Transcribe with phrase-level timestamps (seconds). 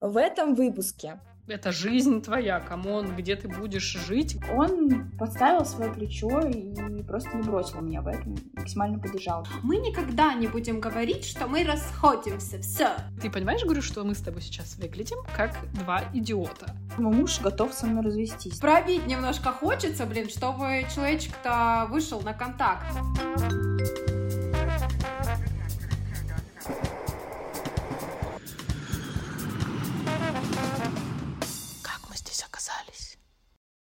[0.00, 4.36] В этом выпуске это жизнь твоя, come on, где ты будешь жить?
[4.54, 9.44] Он подставил свое плечо и просто не бросил меня в этом, максимально поддержал.
[9.64, 12.90] Мы никогда не будем говорить, что мы расходимся, все.
[13.20, 16.76] Ты понимаешь, говорю, что мы с тобой сейчас выглядим как два идиота?
[16.96, 18.60] Мой муж готов со мной развестись.
[18.60, 22.86] Пробить немножко хочется, блин, чтобы человечек-то вышел на контакт.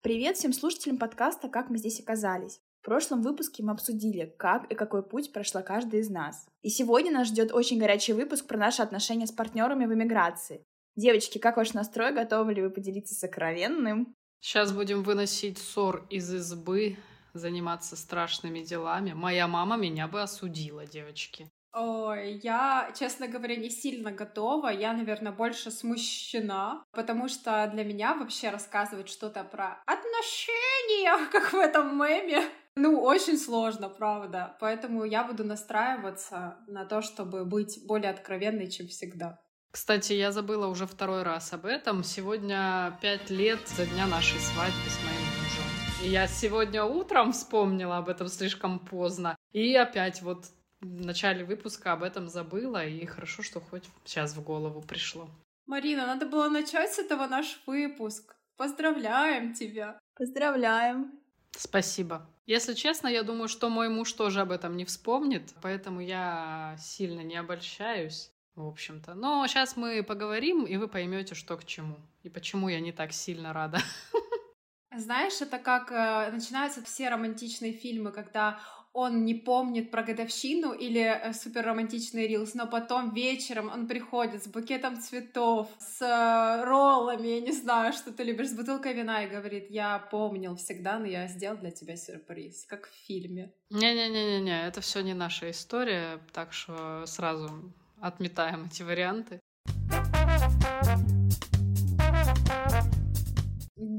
[0.08, 2.62] Привет всем слушателям подкаста «Как мы здесь оказались».
[2.80, 6.46] В прошлом выпуске мы обсудили, как и какой путь прошла каждая из нас.
[6.62, 10.64] И сегодня нас ждет очень горячий выпуск про наши отношения с партнерами в эмиграции.
[10.96, 12.14] Девочки, как ваш настрой?
[12.14, 14.14] Готовы ли вы поделиться сокровенным?
[14.40, 16.96] Сейчас будем выносить ссор из избы,
[17.34, 19.12] заниматься страшными делами.
[19.12, 21.50] Моя мама меня бы осудила, девочки.
[21.74, 24.68] Ой, я, честно говоря, не сильно готова.
[24.68, 31.56] Я, наверное, больше смущена, потому что для меня вообще рассказывать что-то про отношения, как в
[31.56, 32.42] этом меме,
[32.74, 34.56] ну, очень сложно, правда.
[34.60, 39.40] Поэтому я буду настраиваться на то, чтобы быть более откровенной, чем всегда.
[39.70, 42.02] Кстати, я забыла уже второй раз об этом.
[42.02, 46.04] Сегодня пять лет за дня нашей свадьбы с моим мужем.
[46.04, 49.36] И я сегодня утром вспомнила об этом слишком поздно.
[49.52, 50.46] И опять вот
[50.80, 55.28] в начале выпуска об этом забыла, и хорошо, что хоть сейчас в голову пришло.
[55.66, 58.36] Марина, надо было начать с этого наш выпуск.
[58.56, 59.98] Поздравляем тебя.
[60.14, 61.12] Поздравляем.
[61.52, 62.28] Спасибо.
[62.46, 67.20] Если честно, я думаю, что мой муж тоже об этом не вспомнит, поэтому я сильно
[67.20, 69.14] не обольщаюсь, в общем-то.
[69.14, 73.12] Но сейчас мы поговорим, и вы поймете, что к чему, и почему я не так
[73.12, 73.78] сильно рада.
[74.96, 78.58] Знаешь, это как э, начинаются все романтичные фильмы, когда
[78.98, 84.42] он не помнит про годовщину или э, супер романтичный рилс, но потом вечером он приходит
[84.42, 89.22] с букетом цветов, с э, роллами, я не знаю, что ты любишь, с бутылкой вина
[89.22, 93.52] и говорит, я помнил всегда, но я сделал для тебя сюрприз, как в фильме.
[93.70, 99.40] Не-не-не-не, это все не наша история, так что сразу отметаем эти варианты.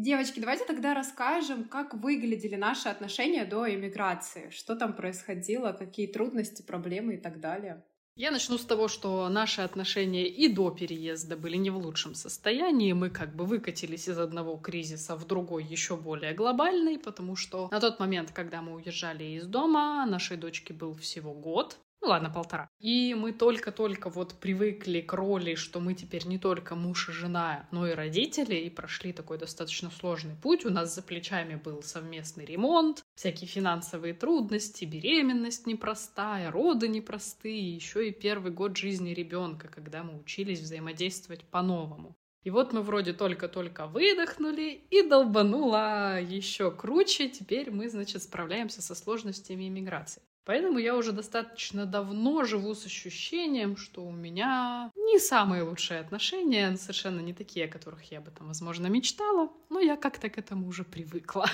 [0.09, 6.64] Девочки, давайте тогда расскажем, как выглядели наши отношения до иммиграции, что там происходило, какие трудности,
[6.64, 7.84] проблемы и так далее.
[8.16, 12.92] Я начну с того, что наши отношения и до переезда были не в лучшем состоянии.
[12.94, 17.80] Мы как бы выкатились из одного кризиса в другой, еще более глобальный, потому что на
[17.80, 21.78] тот момент, когда мы уезжали из дома, нашей дочке был всего год.
[22.02, 22.70] Ну ладно, полтора.
[22.80, 27.68] И мы только-только вот привыкли к роли, что мы теперь не только муж и жена,
[27.72, 30.66] но и родители, и прошли такой достаточно сложный путь.
[30.66, 38.08] У нас за плечами был совместный ремонт, всякие финансовые трудности, беременность непростая, роды непростые, еще
[38.08, 42.16] и первый год жизни ребенка, когда мы учились взаимодействовать по-новому.
[42.44, 47.28] И вот мы вроде только-только выдохнули и долбануло еще круче.
[47.28, 50.22] Теперь мы, значит, справляемся со сложностями иммиграции.
[50.46, 56.76] Поэтому я уже достаточно давно живу с ощущением, что у меня не самые лучшие отношения,
[56.76, 60.68] совершенно не такие, о которых я бы там, возможно, мечтала, но я как-то к этому
[60.68, 61.46] уже привыкла.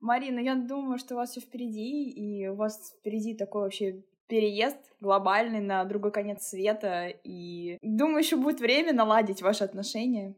[0.00, 4.78] Марина, я думаю, что у вас все впереди, и у вас впереди такой вообще переезд
[5.00, 10.34] глобальный на другой конец света, и думаю, еще будет время наладить ваши отношения.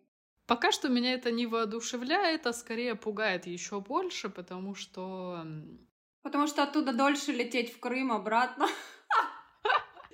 [0.47, 5.45] Пока что меня это не воодушевляет, а скорее пугает еще больше, потому что
[6.23, 8.67] Потому что оттуда дольше лететь в Крым обратно.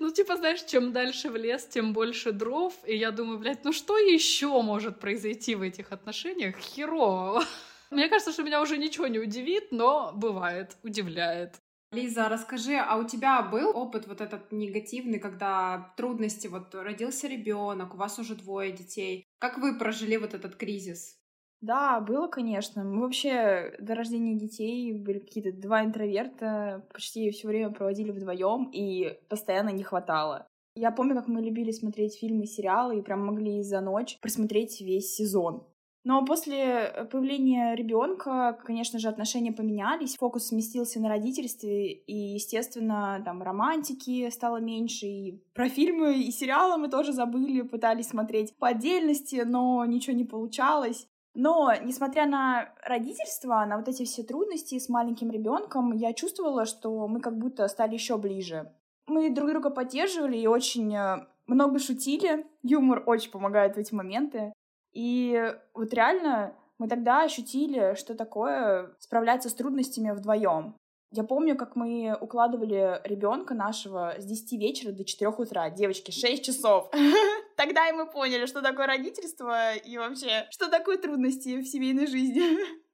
[0.01, 2.75] Ну, типа, знаешь, чем дальше в лес, тем больше дров.
[2.85, 6.59] И я думаю, блядь, ну что еще может произойти в этих отношениях?
[6.59, 7.43] Херово.
[7.91, 11.55] Мне кажется, что меня уже ничего не удивит, но бывает, удивляет.
[11.93, 17.95] Лиза, расскажи, а у тебя был опыт вот этот негативный, когда трудности, вот родился ребенок,
[17.95, 19.25] у вас уже двое детей.
[19.39, 21.17] Как вы прожили вот этот кризис?
[21.65, 22.85] Да, было, конечно.
[22.85, 29.19] Мы вообще до рождения детей были какие-то два интроверта, почти все время проводили вдвоем, и
[29.31, 30.47] постоянно не хватало.
[30.77, 35.15] Я помню, как мы любили смотреть фильмы, сериалы, и прям могли за ночь просмотреть весь
[35.15, 35.67] сезон.
[36.05, 43.43] Но после появления ребенка, конечно же, отношения поменялись, фокус сместился на родительстве, и, естественно, там
[43.43, 49.45] романтики стало меньше, и про фильмы и сериалы мы тоже забыли, пытались смотреть по отдельности,
[49.47, 51.09] но ничего не получалось.
[51.35, 57.09] Но, несмотря на родительство, на вот эти все трудности с маленьким ребенком, я чувствовала, что
[57.09, 58.73] мы как будто стали еще ближе.
[59.07, 62.47] Мы друг друга поддерживали и очень э, много шутили.
[62.63, 64.53] Юмор очень помогает в эти моменты.
[64.93, 70.77] И вот реально мы тогда ощутили, что такое справляться с трудностями вдвоем.
[71.11, 75.71] Я помню, как мы укладывали ребенка нашего с 10 вечера до 4 утра.
[75.71, 76.91] Девочки, 6 часов.
[77.57, 82.43] Тогда и мы поняли, что такое родительство и вообще, что такое трудности в семейной жизни.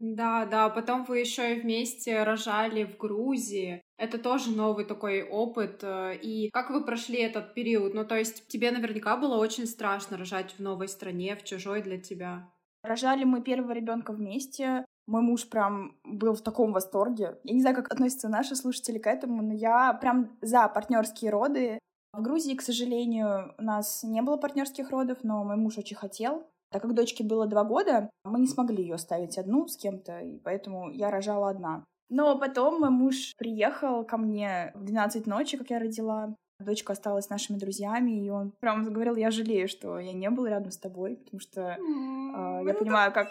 [0.00, 3.82] Да, да, потом вы еще и вместе рожали в Грузии.
[3.96, 5.80] Это тоже новый такой опыт.
[5.82, 7.94] Э, и как вы прошли этот период?
[7.94, 11.98] Ну, то есть тебе наверняка было очень страшно рожать в новой стране, в чужой для
[11.98, 12.48] тебя.
[12.82, 14.84] Рожали мы первого ребенка вместе.
[15.08, 17.38] Мой муж прям был в таком восторге.
[17.42, 21.80] Я не знаю, как относятся наши слушатели к этому, но я прям за партнерские роды.
[22.12, 26.46] В Грузии, к сожалению, у нас не было партнерских родов, но мой муж очень хотел.
[26.70, 30.38] Так как дочке было два года, мы не смогли ее оставить одну с кем-то, и
[30.38, 31.84] поэтому я рожала одна.
[32.10, 36.34] Но потом мой муж приехал ко мне в 12 ночи, как я родила.
[36.60, 40.46] Дочка осталась с нашими друзьями, и он прям говорил, я жалею, что я не был
[40.46, 41.76] рядом с тобой, потому что э,
[42.66, 43.28] я понимаю, как...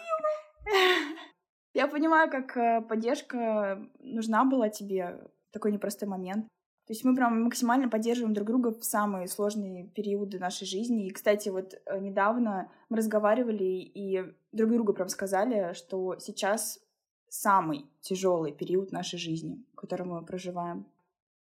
[1.73, 5.19] Я понимаю, как поддержка нужна была тебе
[5.49, 6.47] в такой непростой момент.
[6.87, 11.07] То есть мы прям максимально поддерживаем друг друга в самые сложные периоды нашей жизни.
[11.07, 14.23] И, кстати, вот э, недавно мы разговаривали и
[14.53, 16.79] друг другу прям сказали, что сейчас
[17.27, 20.85] самый тяжелый период нашей жизни, который мы проживаем.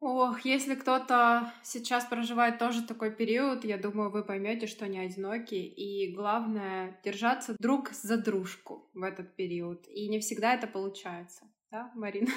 [0.00, 5.54] Ох, если кто-то сейчас проживает тоже такой период, я думаю, вы поймете, что не одиноки.
[5.54, 9.86] И главное держаться друг за дружку в этот период.
[9.88, 11.44] И не всегда это получается.
[11.70, 12.30] Да, Марина?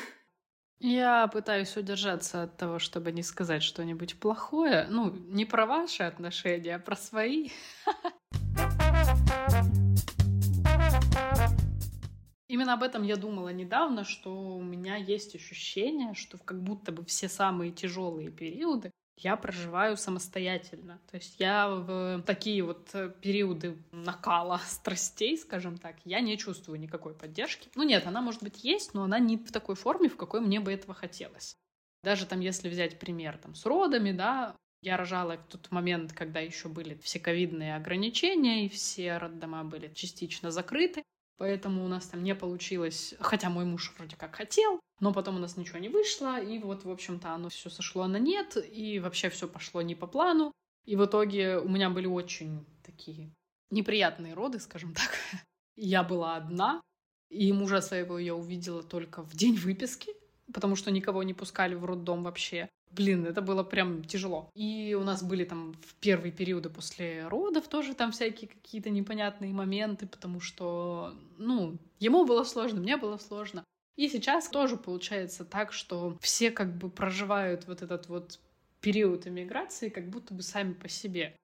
[0.85, 4.85] Я пытаюсь удержаться от того, чтобы не сказать что-нибудь плохое.
[4.89, 7.51] Ну, не про ваши отношения, а про свои.
[12.50, 17.06] Именно об этом я думала недавно, что у меня есть ощущение, что как будто бы
[17.06, 21.00] все самые тяжелые периоды я проживаю самостоятельно.
[21.10, 26.80] То есть я в такие вот э, периоды накала страстей, скажем так, я не чувствую
[26.80, 27.69] никакой поддержки.
[27.75, 30.60] Ну нет, она может быть есть, но она не в такой форме, в какой мне
[30.60, 31.57] бы этого хотелось.
[32.04, 36.42] Даже там, если взять пример там, с родами, да, я рожала в тот момент, когда
[36.42, 41.04] еще были все ковидные ограничения, и все роддома были частично закрыты.
[41.38, 45.39] Поэтому у нас там не получилось, хотя мой муж вроде как хотел, но потом у
[45.39, 49.30] нас ничего не вышло, и вот, в общем-то, оно все сошло на нет, и вообще
[49.30, 50.51] все пошло не по плану.
[50.85, 53.31] И в итоге у меня были очень такие
[53.71, 55.18] неприятные роды, скажем так.
[55.75, 56.81] Я была одна,
[57.30, 60.12] и мужа своего я увидела только в день выписки,
[60.53, 62.69] потому что никого не пускали в роддом вообще.
[62.95, 64.50] Блин, это было прям тяжело.
[64.54, 69.51] И у нас были там в первые периоды после родов тоже там всякие какие-то непонятные
[69.51, 73.63] моменты, потому что, ну, ему было сложно, мне было сложно.
[73.95, 78.40] И сейчас тоже получается так, что все как бы проживают вот этот вот
[78.80, 81.36] период эмиграции как будто бы сами по себе.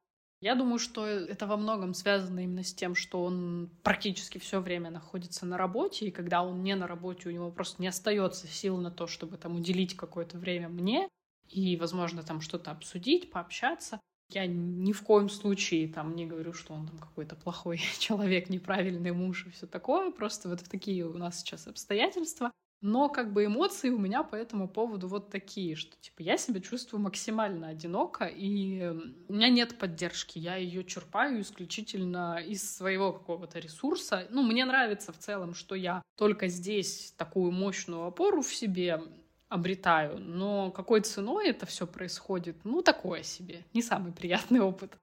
[0.42, 4.90] Я думаю, что это во многом связано именно с тем, что он практически все время
[4.90, 8.78] находится на работе, и когда он не на работе, у него просто не остается сил
[8.78, 11.10] на то, чтобы там уделить какое-то время мне
[11.50, 14.00] и, возможно, там что-то обсудить, пообщаться.
[14.32, 19.12] Я ни в коем случае там не говорю, что он там какой-то плохой человек, неправильный
[19.12, 20.12] муж и все такое.
[20.12, 22.52] Просто вот такие у нас сейчас обстоятельства.
[22.82, 26.62] Но как бы эмоции у меня по этому поводу вот такие, что типа я себя
[26.62, 28.88] чувствую максимально одиноко, и
[29.28, 34.28] у меня нет поддержки, я ее черпаю исключительно из своего какого-то ресурса.
[34.30, 39.02] Ну, мне нравится в целом, что я только здесь такую мощную опору в себе
[39.50, 44.98] обретаю, но какой ценой это все происходит, ну, такое себе, не самый приятный опыт.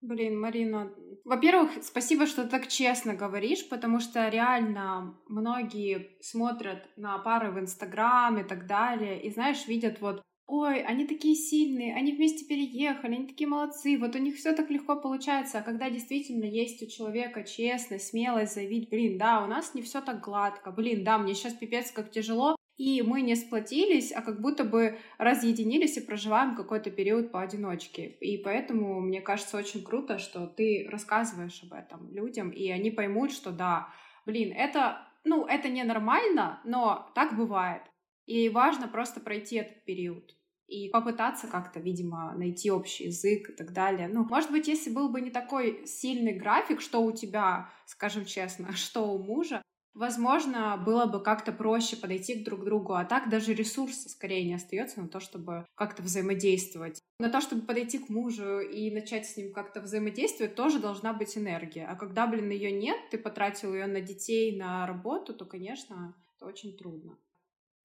[0.00, 0.90] Блин, Марина,
[1.24, 8.38] во-первых, спасибо, что так честно говоришь, потому что реально многие смотрят на пары в Инстаграм
[8.38, 13.26] и так далее, и, знаешь, видят вот ой, они такие сильные, они вместе переехали, они
[13.26, 17.44] такие молодцы, вот у них все так легко получается, а когда действительно есть у человека
[17.44, 21.54] честность, смелость заявить, блин, да, у нас не все так гладко, блин, да, мне сейчас
[21.54, 26.90] пипец как тяжело, и мы не сплотились, а как будто бы разъединились и проживаем какой-то
[26.90, 28.06] период поодиночке.
[28.06, 33.32] И поэтому мне кажется очень круто, что ты рассказываешь об этом людям, и они поймут,
[33.32, 33.92] что да,
[34.24, 37.82] блин, это, ну, это ненормально, но так бывает.
[38.24, 40.34] И важно просто пройти этот период
[40.66, 44.08] и попытаться как-то, видимо, найти общий язык и так далее.
[44.08, 48.72] Ну, может быть, если был бы не такой сильный график, что у тебя, скажем честно,
[48.74, 49.60] что у мужа,
[49.94, 54.54] возможно, было бы как-то проще подойти к друг другу, а так даже ресурса скорее не
[54.54, 57.00] остается на то, чтобы как-то взаимодействовать.
[57.18, 61.36] На то, чтобы подойти к мужу и начать с ним как-то взаимодействовать, тоже должна быть
[61.36, 61.86] энергия.
[61.86, 66.46] А когда, блин, ее нет, ты потратил ее на детей, на работу, то, конечно, это
[66.46, 67.18] очень трудно.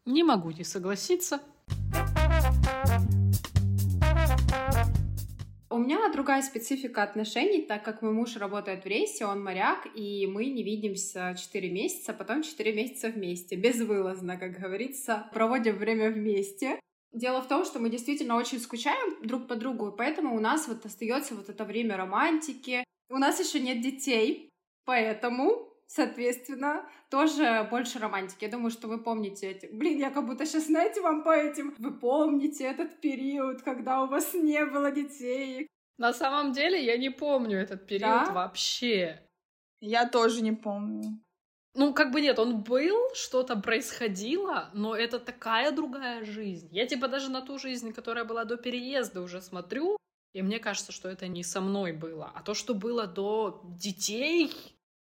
[0.06, 1.42] Не могу не согласиться.
[5.76, 10.26] У меня другая специфика отношений, так как мой муж работает в рейсе, он моряк, и
[10.26, 16.80] мы не видимся 4 месяца, потом 4 месяца вместе, безвылазно, как говорится, проводим время вместе.
[17.12, 20.86] Дело в том, что мы действительно очень скучаем друг по другу, поэтому у нас вот
[20.86, 22.86] остается вот это время романтики.
[23.10, 24.48] У нас еще нет детей,
[24.86, 28.46] поэтому, соответственно, тоже больше романтики.
[28.46, 29.68] Я думаю, что вы помните эти...
[29.68, 31.76] Блин, я как будто сейчас, знаете, вам по этим...
[31.78, 35.68] Вы помните этот период, когда у вас не было детей?
[35.98, 38.32] На самом деле я не помню этот период да?
[38.32, 39.22] вообще.
[39.80, 41.22] Я тоже не помню.
[41.74, 46.70] Ну, как бы нет, он был, что-то происходило, но это такая другая жизнь.
[46.72, 49.98] Я типа даже на ту жизнь, которая была до переезда, уже смотрю,
[50.34, 52.32] и мне кажется, что это не со мной было.
[52.34, 54.54] А то, что было до детей,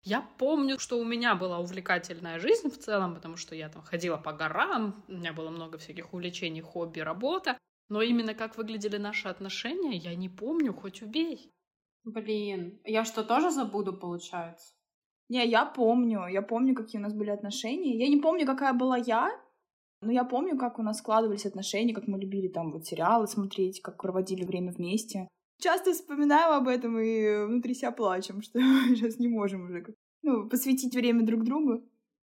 [0.05, 4.19] я помню, что у меня была увлекательная жизнь в целом, потому что я там ходила
[4.19, 7.59] по горам, у меня было много всяких увлечений, хобби, работа.
[7.89, 11.53] Но именно как выглядели наши отношения, я не помню, хоть убей.
[12.05, 14.75] Блин, я что, тоже забуду, получается?
[15.29, 16.27] Не, я помню.
[16.27, 17.99] Я помню, какие у нас были отношения.
[17.99, 19.31] Я не помню, какая была я,
[20.03, 23.81] но я помню, как у нас складывались отношения, как мы любили там вот сериалы смотреть,
[23.81, 25.29] как проводили время вместе.
[25.59, 29.85] Часто вспоминаем об этом и внутри себя плачем, что сейчас не можем уже
[30.23, 31.85] ну, посвятить время друг другу.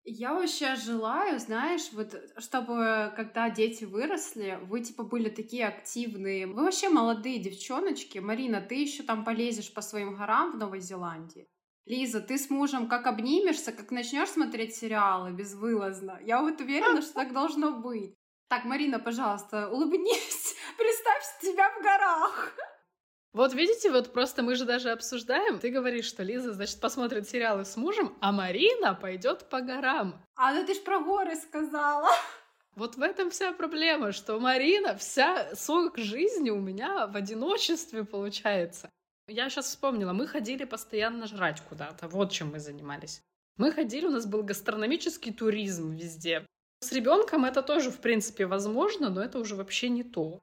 [0.05, 6.47] Я вообще желаю, знаешь, вот чтобы когда дети выросли, вы типа были такие активные.
[6.47, 8.19] Вы вообще молодые девчоночки.
[8.19, 11.47] Марина, ты еще там полезешь по своим горам в Новой Зеландии.
[11.85, 16.19] Лиза, ты с мужем как обнимешься, как начнешь смотреть сериалы безвылазно.
[16.25, 18.15] Я вот уверена, что так должно быть.
[18.49, 20.57] Так, Марина, пожалуйста, улыбнись.
[20.79, 22.55] Представь себя в горах.
[23.33, 25.61] Вот видите, вот просто мы же даже обсуждаем.
[25.61, 30.21] Ты говоришь, что Лиза, значит, посмотрит сериалы с мужем, а Марина пойдет по горам.
[30.35, 32.09] А ну ты ж про горы сказала.
[32.75, 38.91] Вот в этом вся проблема, что Марина, вся сок жизни у меня в одиночестве получается.
[39.29, 43.23] Я сейчас вспомнила, мы ходили постоянно жрать куда-то, вот чем мы занимались.
[43.57, 46.45] Мы ходили, у нас был гастрономический туризм везде.
[46.81, 50.41] С ребенком это тоже, в принципе, возможно, но это уже вообще не то.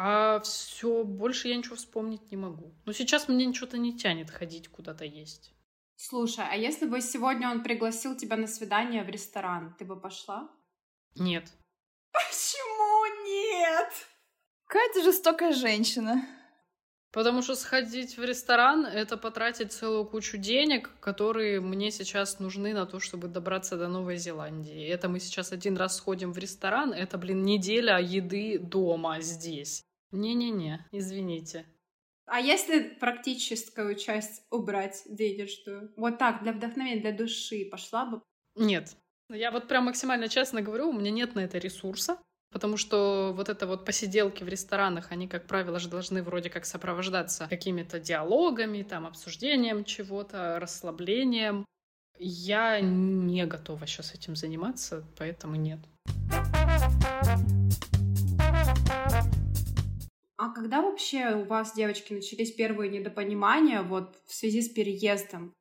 [0.00, 2.72] А все, больше я ничего вспомнить не могу.
[2.84, 5.52] Но сейчас мне что-то не тянет ходить куда-то есть.
[5.96, 10.48] Слушай, а если бы сегодня он пригласил тебя на свидание в ресторан, ты бы пошла?
[11.16, 11.50] Нет.
[12.12, 13.92] Почему нет?
[14.68, 16.24] Какая ты жестокая женщина.
[17.10, 22.86] Потому что сходить в ресторан— это потратить целую кучу денег, которые мне сейчас нужны на
[22.86, 24.86] то, чтобы добраться до Новой Зеландии.
[24.86, 29.87] Это мы сейчас один раз сходим в ресторан, это, блин, неделя еды дома здесь.
[30.10, 31.66] Не-не-не, извините.
[32.26, 35.92] А если практическую часть убрать денежную?
[35.96, 38.22] Вот так, для вдохновения, для души пошла бы?
[38.54, 38.96] Нет.
[39.30, 42.18] Я вот прям максимально честно говорю, у меня нет на это ресурса.
[42.50, 46.64] Потому что вот это вот посиделки в ресторанах, они, как правило, же должны вроде как
[46.64, 51.66] сопровождаться какими-то диалогами, там, обсуждением чего-то, расслаблением.
[52.18, 55.80] Я не готова сейчас этим заниматься, поэтому нет.
[60.38, 65.52] А когда вообще у вас, девочки, начались первые недопонимания вот в связи с переездом?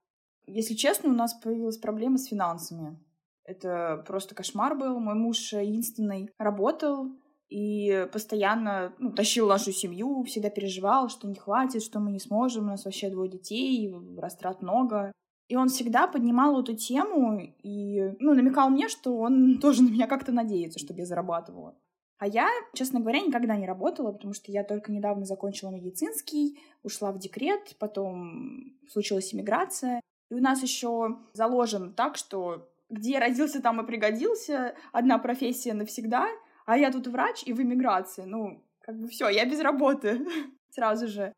[0.46, 3.00] Если честно, у нас появилась проблема с финансами.
[3.44, 5.00] Это просто кошмар был.
[5.00, 7.10] Мой муж единственный работал
[7.50, 12.66] и постоянно ну, тащил нашу семью, всегда переживал, что не хватит, что мы не сможем,
[12.66, 15.12] у нас вообще двое детей, растрат много.
[15.48, 20.06] И он всегда поднимал эту тему и ну, намекал мне, что он тоже на меня
[20.06, 21.76] как-то надеется, чтобы я зарабатывала.
[22.20, 27.12] А я, честно говоря, никогда не работала, потому что я только недавно закончила медицинский, ушла
[27.12, 30.02] в декрет, потом случилась иммиграция.
[30.30, 36.28] И у нас еще заложен так, что где родился, там и пригодился, одна профессия навсегда,
[36.66, 38.24] а я тут врач и в эмиграции.
[38.24, 40.26] Ну, как бы все, я без работы
[40.72, 41.34] сразу же.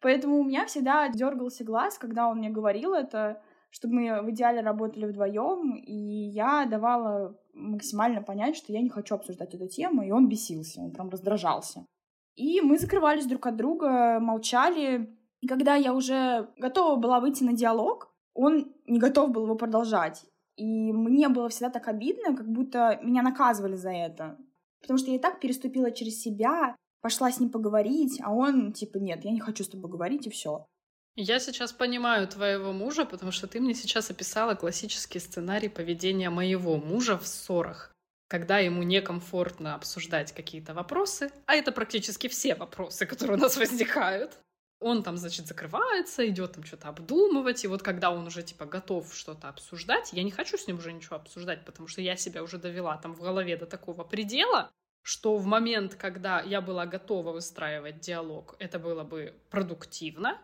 [0.00, 4.60] Поэтому у меня всегда дергался глаз, когда он мне говорил это, чтобы мы в идеале
[4.60, 10.10] работали вдвоем, и я давала максимально понять, что я не хочу обсуждать эту тему, и
[10.10, 11.86] он бесился, он прям раздражался.
[12.34, 15.14] И мы закрывались друг от друга, молчали.
[15.40, 20.24] И когда я уже готова была выйти на диалог, он не готов был его продолжать.
[20.56, 24.38] И мне было всегда так обидно, как будто меня наказывали за это.
[24.80, 28.98] Потому что я и так переступила через себя, пошла с ним поговорить, а он типа,
[28.98, 30.66] нет, я не хочу с тобой говорить, и все.
[31.14, 36.78] Я сейчас понимаю твоего мужа, потому что ты мне сейчас описала классический сценарий поведения моего
[36.78, 37.92] мужа в ссорах,
[38.28, 44.38] когда ему некомфортно обсуждать какие-то вопросы, а это практически все вопросы, которые у нас возникают.
[44.80, 49.14] Он там, значит, закрывается, идет там что-то обдумывать, и вот когда он уже, типа, готов
[49.14, 52.56] что-то обсуждать, я не хочу с ним уже ничего обсуждать, потому что я себя уже
[52.56, 54.70] довела там в голове до такого предела,
[55.02, 60.40] что в момент, когда я была готова выстраивать диалог, это было бы продуктивно,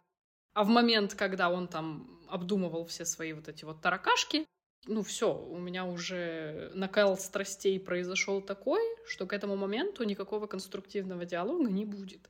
[0.59, 4.45] а в момент, когда он там обдумывал все свои вот эти вот таракашки,
[4.87, 11.25] ну все, у меня уже накал страстей произошел такой, что к этому моменту никакого конструктивного
[11.25, 12.29] диалога не будет.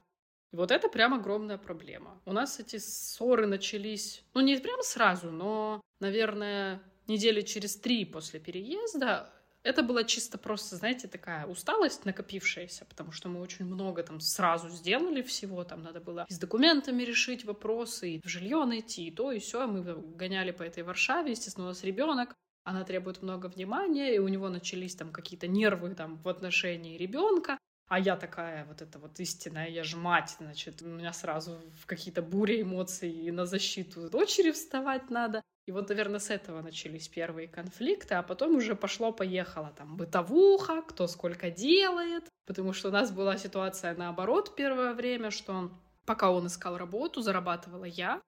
[0.52, 2.20] И вот это прям огромная проблема.
[2.26, 8.40] У нас эти ссоры начались, ну не прям сразу, но, наверное, недели через три после
[8.40, 14.20] переезда это была чисто просто, знаете, такая усталость накопившаяся, потому что мы очень много там
[14.20, 19.08] сразу сделали всего, там надо было и с документами решить вопросы, и в жилье найти,
[19.08, 19.66] и то, и все.
[19.66, 22.34] Мы гоняли по этой Варшаве, естественно, у нас ребенок,
[22.64, 27.58] она требует много внимания, и у него начались там какие-то нервы там в отношении ребенка.
[27.88, 31.86] А я такая вот эта вот истинная, я же мать, значит, у меня сразу в
[31.86, 35.42] какие-то бури эмоций и на защиту дочери вставать надо.
[35.66, 41.06] И вот, наверное, с этого начались первые конфликты, а потом уже пошло-поехало там бытовуха, кто
[41.06, 45.70] сколько делает, потому что у нас была ситуация наоборот первое время, что
[46.04, 48.20] пока он искал работу, зарабатывала я,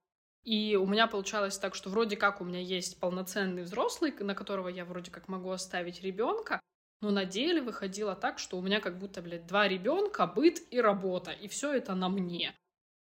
[0.44, 4.68] и у меня получалось так, что вроде как у меня есть полноценный взрослый, на которого
[4.68, 6.60] я вроде как могу оставить ребенка,
[7.00, 10.80] но на деле выходило так, что у меня как будто, блядь, два ребенка, быт и
[10.80, 12.54] работа, и все это на мне.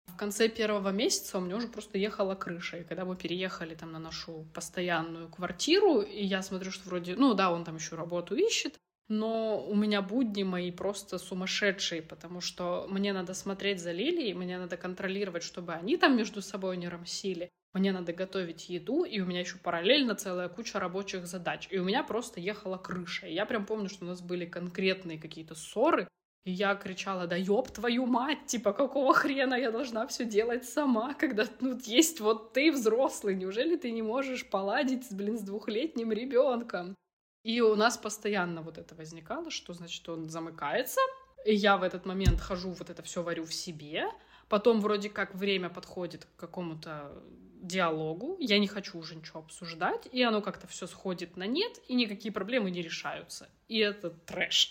[0.08, 2.78] В конце первого месяца у меня уже просто ехала крыша.
[2.78, 7.34] И когда мы переехали там на нашу постоянную квартиру, и я смотрю, что вроде, ну
[7.34, 12.86] да, он там еще работу ищет, но у меня будни мои просто сумасшедшие, потому что
[12.90, 17.50] мне надо смотреть за Лилией, мне надо контролировать, чтобы они там между собой не рамсили,
[17.74, 21.68] мне надо готовить еду, и у меня еще параллельно целая куча рабочих задач.
[21.70, 23.28] И у меня просто ехала крыша.
[23.28, 26.08] И я прям помню, что у нас были конкретные какие-то ссоры,
[26.46, 31.14] и я кричала, да ёб твою мать, типа, какого хрена я должна все делать сама,
[31.14, 36.96] когда ну, есть вот ты взрослый, неужели ты не можешь поладить, блин, с двухлетним ребенком?
[37.44, 41.02] И у нас постоянно вот это возникало, что, значит, он замыкается,
[41.46, 44.06] и я в этот момент хожу, вот это все варю в себе,
[44.48, 47.12] потом вроде как время подходит к какому-то
[47.60, 51.96] диалогу, я не хочу уже ничего обсуждать, и оно как-то все сходит на нет, и
[51.96, 53.50] никакие проблемы не решаются.
[53.68, 54.70] И это трэш.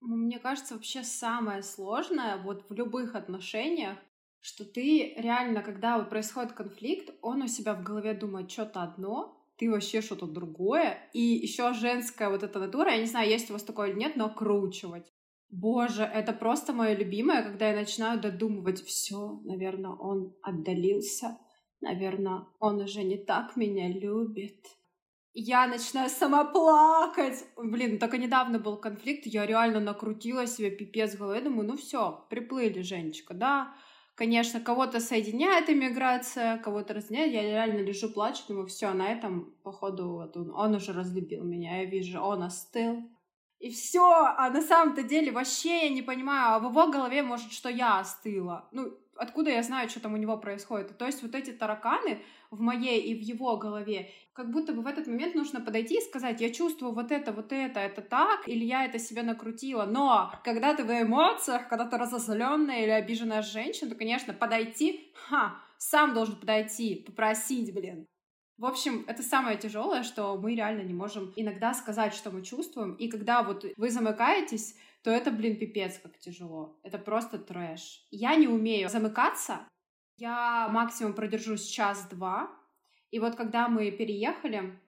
[0.00, 3.98] Мне кажется, вообще самое сложное вот в любых отношениях,
[4.40, 9.68] что ты реально, когда происходит конфликт, он у себя в голове думает что-то одно, ты
[9.68, 13.64] вообще что-то другое, и еще женская вот эта натура, я не знаю, есть у вас
[13.64, 15.12] такое или нет, но окручивать.
[15.50, 21.38] Боже, это просто мое любимое, когда я начинаю додумывать, все, наверное, он отдалился,
[21.80, 24.66] наверное, он уже не так меня любит
[25.40, 27.44] я начинаю сама плакать.
[27.56, 32.26] Блин, только недавно был конфликт, я реально накрутила себе пипец в голове, думаю, ну все,
[32.28, 33.74] приплыли, Женечка, да.
[34.16, 37.32] Конечно, кого-то соединяет иммиграция, кого-то разделяет.
[37.32, 41.82] Я реально лежу, плачу, думаю, все, на этом, походу, вот он, он уже разлюбил меня.
[41.82, 43.08] Я вижу, он остыл.
[43.60, 47.52] И все, а на самом-то деле вообще я не понимаю, а в его голове, может,
[47.52, 48.68] что я остыла.
[48.72, 50.96] Ну, откуда я знаю, что там у него происходит?
[50.96, 54.86] То есть вот эти тараканы в моей и в его голове, как будто бы в
[54.86, 58.64] этот момент нужно подойти и сказать, я чувствую вот это, вот это, это так, или
[58.64, 59.84] я это себе накрутила.
[59.84, 65.56] Но когда ты в эмоциях, когда ты разозленная или обиженная женщина, то, конечно, подойти, ха,
[65.78, 68.06] сам должен подойти, попросить, блин.
[68.58, 72.94] В общем, это самое тяжелое, что мы реально не можем иногда сказать, что мы чувствуем.
[72.94, 76.78] И когда вот вы замыкаетесь, то это, блин, пипец как тяжело.
[76.82, 78.06] Это просто трэш.
[78.10, 79.60] Я не умею замыкаться.
[80.16, 82.50] Я максимум продержусь час-два.
[83.10, 84.78] И вот когда мы переехали,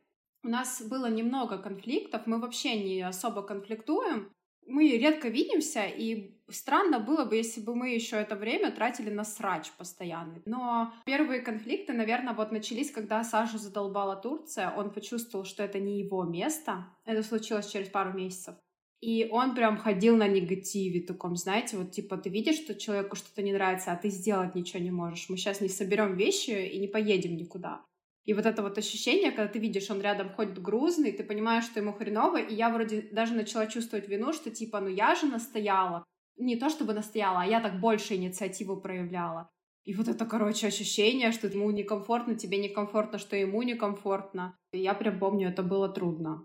[0.42, 4.32] у нас было немного конфликтов, мы вообще не особо конфликтуем.
[4.66, 9.24] Мы редко видимся, и странно было бы, если бы мы еще это время тратили на
[9.24, 10.42] срач постоянный.
[10.44, 14.72] Но первые конфликты, наверное, вот начались, когда Саша задолбала Турция.
[14.76, 16.86] Он почувствовал, что это не его место.
[17.04, 18.54] Это случилось через пару месяцев.
[19.00, 23.42] И он прям ходил на негативе таком, знаете, вот типа ты видишь, что человеку что-то
[23.42, 25.28] не нравится, а ты сделать ничего не можешь.
[25.30, 27.82] Мы сейчас не соберем вещи и не поедем никуда.
[28.26, 31.80] И вот это вот ощущение, когда ты видишь, он рядом ходит грузный, ты понимаешь, что
[31.80, 36.04] ему хреново, и я вроде даже начала чувствовать вину, что типа, ну я же настояла.
[36.36, 39.48] Не то чтобы настояла, а я так больше инициативу проявляла.
[39.84, 44.56] И вот это, короче, ощущение, что ему некомфортно, тебе некомфортно, что ему некомфортно.
[44.72, 46.44] И я прям помню, это было трудно.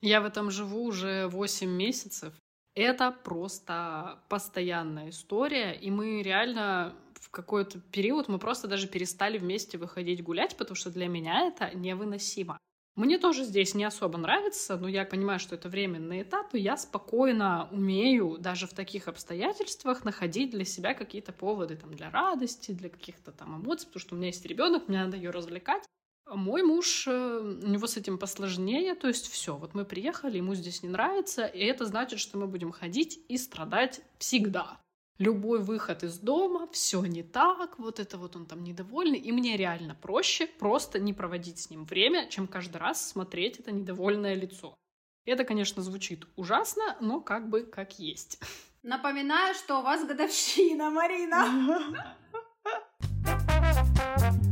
[0.00, 2.32] Я в этом живу уже 8 месяцев.
[2.74, 9.78] Это просто постоянная история, и мы реально в какой-то период мы просто даже перестали вместе
[9.78, 12.58] выходить гулять, потому что для меня это невыносимо.
[12.94, 16.76] Мне тоже здесь не особо нравится, но я понимаю, что это временный этап, и я
[16.76, 22.88] спокойно умею даже в таких обстоятельствах находить для себя какие-то поводы там, для радости, для
[22.88, 25.84] каких-то там эмоций, потому что у меня есть ребенок, мне надо ее развлекать.
[26.30, 30.54] Мой муж, э, у него с этим посложнее, то есть все, вот мы приехали, ему
[30.54, 34.78] здесь не нравится, и это значит, что мы будем ходить и страдать всегда.
[35.18, 39.56] любой выход из дома, все не так, вот это вот он там недовольный, и мне
[39.56, 44.76] реально проще просто не проводить с ним время, чем каждый раз смотреть это недовольное лицо.
[45.24, 48.38] Это, конечно, звучит ужасно, но как бы как есть.
[48.84, 52.16] Напоминаю, что у вас годовщина, Марина.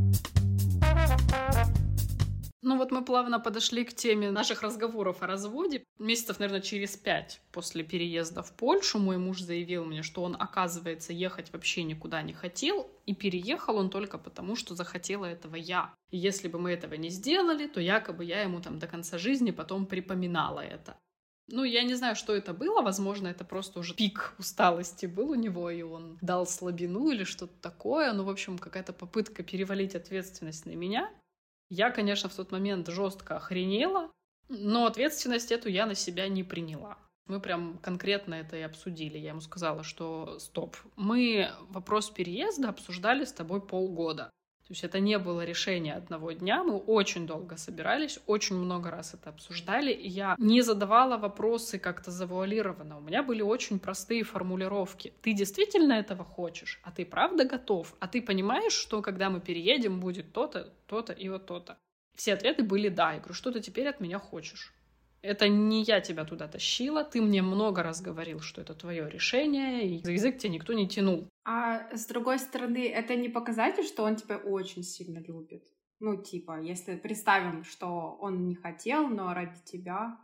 [2.67, 5.85] Ну вот мы плавно подошли к теме наших разговоров о разводе.
[6.01, 11.13] Месяцев, наверное, через пять после переезда в Польшу мой муж заявил мне, что он, оказывается,
[11.13, 15.95] ехать вообще никуда не хотел, и переехал он только потому, что захотела этого я.
[16.11, 19.53] И если бы мы этого не сделали, то якобы я ему там до конца жизни
[19.53, 20.97] потом припоминала это.
[21.47, 22.83] Ну, я не знаю, что это было.
[22.83, 27.55] Возможно, это просто уже пик усталости был у него, и он дал слабину или что-то
[27.61, 28.13] такое.
[28.13, 31.09] Ну, в общем, какая-то попытка перевалить ответственность на меня.
[31.69, 34.11] Я, конечно, в тот момент жестко охренела,
[34.49, 36.99] но ответственность эту я на себя не приняла.
[37.27, 39.19] Мы прям конкретно это и обсудили.
[39.19, 44.31] Я ему сказала, что стоп, мы вопрос переезда обсуждали с тобой полгода.
[44.67, 49.15] То есть это не было решение одного дня, мы очень долго собирались, очень много раз
[49.15, 52.99] это обсуждали, и я не задавала вопросы как-то завуалированно.
[52.99, 55.13] У меня были очень простые формулировки.
[55.23, 56.81] Ты действительно этого хочешь?
[56.83, 57.95] А ты правда готов?
[58.01, 61.79] А ты понимаешь, что когда мы переедем, будет то-то, то-то и вот то-то?
[62.17, 63.13] Все ответы были «да».
[63.13, 64.75] Я говорю, что ты теперь от меня хочешь?
[65.23, 69.89] Это не я тебя туда тащила, ты мне много раз говорил, что это твое решение,
[69.89, 71.29] и за язык тебя никто не тянул.
[71.45, 75.65] А с другой стороны, это не показатель, что он тебя очень сильно любит.
[75.99, 80.19] Ну, типа, если представим, что он не хотел, но ради тебя.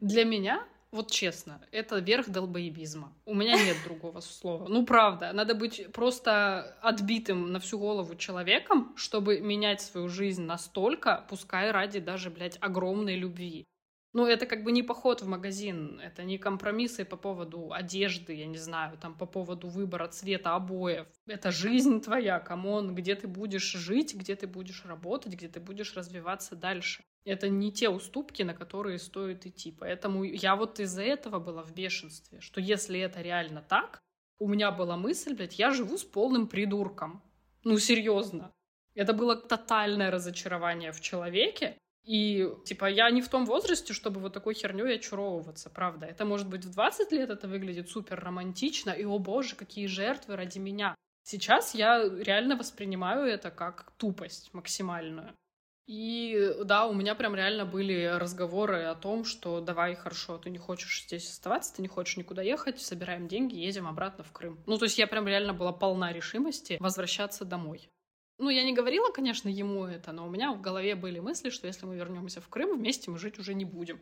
[0.00, 3.12] Для меня, вот честно, это верх долбоебизма.
[3.24, 4.66] У меня нет другого слова.
[4.68, 11.24] Ну, правда, надо быть просто отбитым на всю голову человеком, чтобы менять свою жизнь настолько,
[11.28, 13.64] пускай ради даже, блядь, огромной любви.
[14.14, 18.46] Ну, это как бы не поход в магазин, это не компромиссы по поводу одежды, я
[18.46, 21.08] не знаю, там по поводу выбора цвета обоев.
[21.26, 25.58] Это жизнь твоя, come on, где ты будешь жить, где ты будешь работать, где ты
[25.58, 27.02] будешь развиваться дальше.
[27.24, 29.72] Это не те уступки, на которые стоит идти.
[29.72, 34.00] Поэтому я вот из-за этого была в бешенстве, что если это реально так,
[34.38, 37.20] у меня была мысль, блядь, я живу с полным придурком.
[37.64, 38.52] Ну, серьезно.
[38.94, 44.32] Это было тотальное разочарование в человеке, и, типа, я не в том возрасте, чтобы вот
[44.32, 46.06] такой херней очаровываться, правда.
[46.06, 50.36] Это, может быть, в 20 лет это выглядит супер романтично, и, о боже, какие жертвы
[50.36, 50.94] ради меня.
[51.22, 55.34] Сейчас я реально воспринимаю это как тупость максимальную.
[55.86, 60.58] И да, у меня прям реально были разговоры о том, что давай, хорошо, ты не
[60.58, 64.62] хочешь здесь оставаться, ты не хочешь никуда ехать, собираем деньги, едем обратно в Крым.
[64.66, 67.90] Ну, то есть я прям реально была полна решимости возвращаться домой.
[68.38, 71.66] Ну, я не говорила, конечно, ему это, но у меня в голове были мысли, что
[71.66, 74.00] если мы вернемся в Крым, вместе мы жить уже не будем.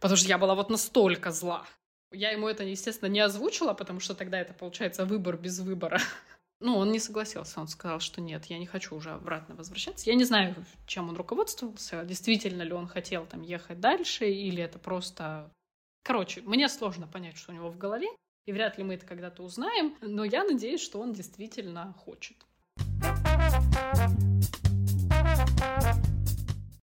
[0.00, 1.66] Потому что я была вот настолько зла.
[2.12, 6.00] Я ему это, естественно, не озвучила, потому что тогда это, получается, выбор без выбора.
[6.58, 10.08] Ну, он не согласился, он сказал, что нет, я не хочу уже обратно возвращаться.
[10.08, 10.54] Я не знаю,
[10.86, 15.52] чем он руководствовался, действительно ли он хотел там ехать дальше, или это просто...
[16.02, 18.08] Короче, мне сложно понять, что у него в голове,
[18.46, 22.38] и вряд ли мы это когда-то узнаем, но я надеюсь, что он действительно хочет.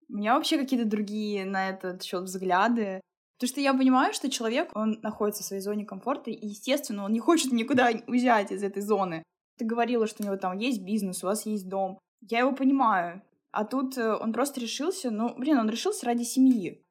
[0.09, 3.01] У меня вообще какие-то другие на этот счет взгляды.
[3.39, 7.13] Потому что я понимаю, что человек, он находится в своей зоне комфорта, и, естественно, он
[7.13, 9.23] не хочет никуда уезжать из этой зоны.
[9.59, 11.99] Ты говорила, что у него там есть бизнес, у вас есть дом.
[12.29, 13.23] Я его понимаю.
[13.53, 16.85] А тут э, он просто решился, ну, блин, он решился ради семьи.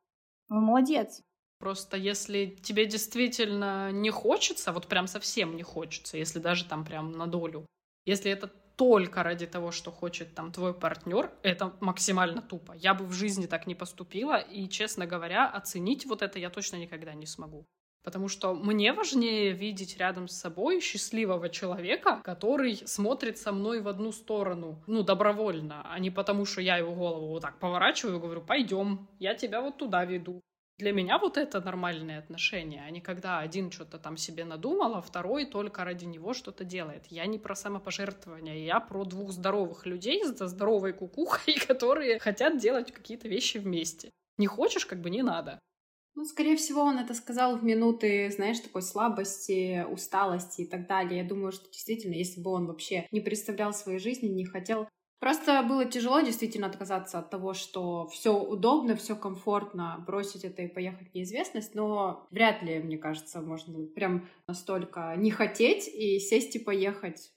[0.49, 1.21] Он молодец.
[1.59, 7.11] Просто если тебе действительно не хочется, вот прям совсем не хочется, если даже там прям
[7.11, 7.65] на долю,
[8.05, 12.73] если это только ради того, что хочет там твой партнер, это максимально тупо.
[12.73, 16.77] Я бы в жизни так не поступила, и, честно говоря, оценить вот это я точно
[16.77, 17.65] никогда не смогу.
[18.03, 23.87] Потому что мне важнее видеть рядом с собой счастливого человека, который смотрит со мной в
[23.87, 28.21] одну сторону, ну, добровольно, а не потому, что я его голову вот так поворачиваю и
[28.21, 30.41] говорю, пойдем, я тебя вот туда веду.
[30.77, 35.01] Для меня вот это нормальные отношения, а не когда один что-то там себе надумал, а
[35.01, 37.07] второй только ради него что-то делает.
[37.09, 42.91] Я не про самопожертвование, я про двух здоровых людей с здоровой кукухой, которые хотят делать
[42.91, 44.11] какие-то вещи вместе.
[44.37, 45.59] Не хочешь, как бы не надо.
[46.13, 51.21] Ну, скорее всего, он это сказал в минуты, знаешь, такой слабости, усталости и так далее.
[51.21, 54.87] Я думаю, что действительно, если бы он вообще не представлял своей жизни, не хотел
[55.19, 60.67] Просто было тяжело действительно отказаться от того, что все удобно, все комфортно, бросить это и
[60.67, 66.55] поехать в неизвестность, но вряд ли, мне кажется, можно прям настолько не хотеть и сесть
[66.55, 67.31] и поехать.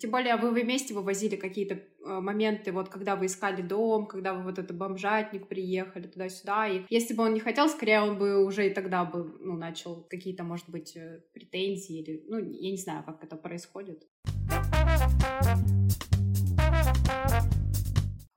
[0.00, 4.44] Тем более вы вместе вывозили какие-то э, моменты, вот когда вы искали дом, когда вы
[4.44, 6.68] вот этот бомжатник приехали туда-сюда.
[6.68, 10.02] И если бы он не хотел, скорее он бы уже и тогда бы ну, начал
[10.08, 14.08] какие-то, может быть, э, претензии или, ну, я не знаю, как это происходит.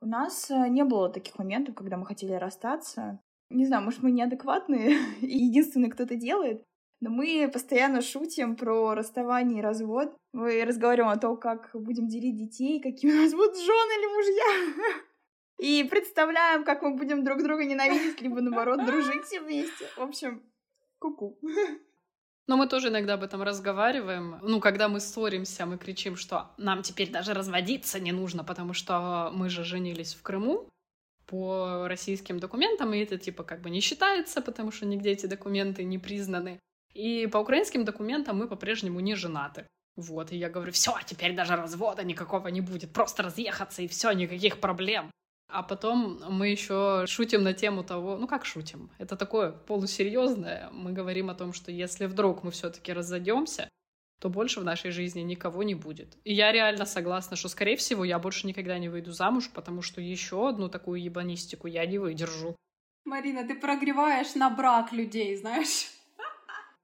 [0.04, 3.20] У нас э, не было таких моментов, когда мы хотели расстаться.
[3.48, 6.62] Не знаю, может, мы неадекватные, и единственный, кто это делает.
[7.00, 10.14] Но мы постоянно шутим про расставание и развод.
[10.34, 15.00] Мы разговариваем о том, как будем делить детей, какие у нас будут жены или мужья.
[15.58, 19.86] И представляем, как мы будем друг друга ненавидеть, либо наоборот дружить все вместе.
[19.96, 20.42] В общем,
[20.98, 21.38] куку.
[21.42, 21.48] -ку.
[22.46, 24.38] Но мы тоже иногда об этом разговариваем.
[24.42, 29.30] Ну, когда мы ссоримся, мы кричим, что нам теперь даже разводиться не нужно, потому что
[29.32, 30.68] мы же женились в Крыму
[31.26, 35.84] по российским документам, и это типа как бы не считается, потому что нигде эти документы
[35.84, 36.60] не признаны.
[36.92, 39.66] И по украинским документам мы по-прежнему не женаты.
[39.96, 44.12] Вот, и я говорю, все, теперь даже развода никакого не будет, просто разъехаться и все,
[44.12, 45.10] никаких проблем.
[45.48, 50.70] А потом мы еще шутим на тему того, ну как шутим, это такое полусерьезное.
[50.72, 53.68] Мы говорим о том, что если вдруг мы все-таки разойдемся,
[54.20, 56.16] то больше в нашей жизни никого не будет.
[56.24, 60.00] И я реально согласна, что, скорее всего, я больше никогда не выйду замуж, потому что
[60.00, 62.56] еще одну такую ебанистику я не выдержу.
[63.04, 65.90] Марина, ты прогреваешь на брак людей, знаешь?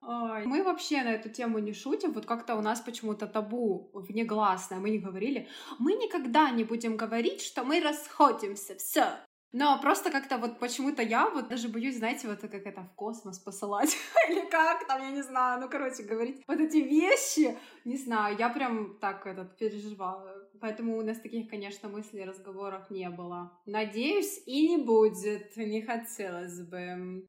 [0.03, 4.91] Мы вообще на эту тему не шутим, вот как-то у нас почему-то табу внегласное, мы
[4.91, 5.49] не говорили.
[5.79, 9.19] Мы никогда не будем говорить, что мы расходимся, все.
[9.53, 13.41] Но просто как-то вот почему-то я вот даже боюсь, знаете, вот как это в космос
[13.41, 13.97] посылать.
[14.29, 15.61] Или как там, я не знаю.
[15.61, 17.59] Ну, короче, говорить вот эти вещи.
[17.85, 20.49] Не знаю, я прям так этот переживала.
[20.61, 23.61] Поэтому у нас таких, конечно, мыслей, разговоров не было.
[23.67, 25.57] Надеюсь, и не будет.
[25.57, 27.27] Не хотелось бы.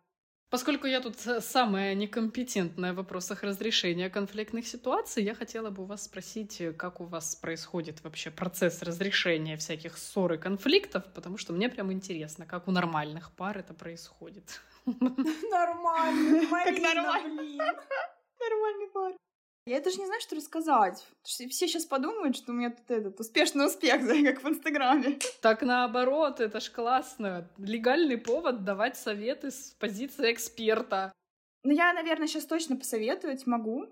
[0.52, 5.86] Поскольку я тут э, самая некомпетентная в вопросах разрешения конфликтных ситуаций, я хотела бы у
[5.86, 11.38] вас спросить, э, как у вас происходит вообще процесс разрешения всяких ссор и конфликтов, потому
[11.38, 14.62] что мне прям интересно, как у нормальных пар это происходит.
[14.86, 17.58] Нормально, Марина, блин.
[18.40, 19.14] Нормальный пар.
[19.66, 21.06] Я даже не знаю, что рассказать.
[21.24, 25.20] Все сейчас подумают, что у меня тут этот успешный успех, как в Инстаграме.
[25.42, 27.48] Так наоборот, это ж классно.
[27.58, 31.12] Легальный повод давать советы с позиции эксперта.
[31.64, 33.86] Ну, я, наверное, сейчас точно посоветовать могу.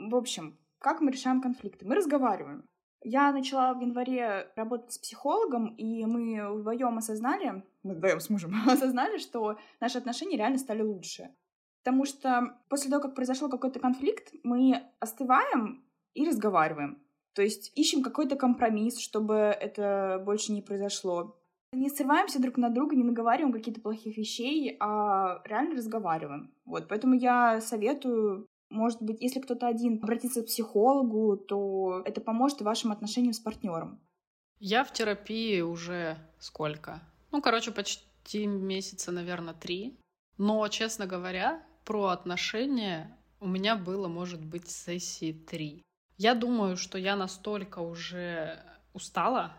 [0.00, 1.86] В общем, как мы решаем конфликты?
[1.86, 2.64] Мы разговариваем.
[3.02, 8.54] Я начала в январе работать с психологом, и мы вдвоем осознали, мы вдвоем с мужем
[8.68, 11.30] осознали, что наши отношения реально стали лучше.
[11.86, 17.00] Потому что после того, как произошел какой-то конфликт, мы остываем и разговариваем.
[17.32, 21.38] То есть ищем какой-то компромисс, чтобы это больше не произошло.
[21.70, 26.52] Не срываемся друг на друга, не наговариваем какие-то плохих вещей, а реально разговариваем.
[26.64, 32.62] Вот, поэтому я советую, может быть, если кто-то один обратится к психологу, то это поможет
[32.62, 34.00] вашим отношениям с партнером.
[34.58, 37.00] Я в терапии уже сколько?
[37.30, 39.96] Ну, короче, почти месяца, наверное, три.
[40.36, 45.82] Но, честно говоря, про отношения у меня было, может быть, сессии три.
[46.18, 49.52] Я думаю, что я настолько уже устала,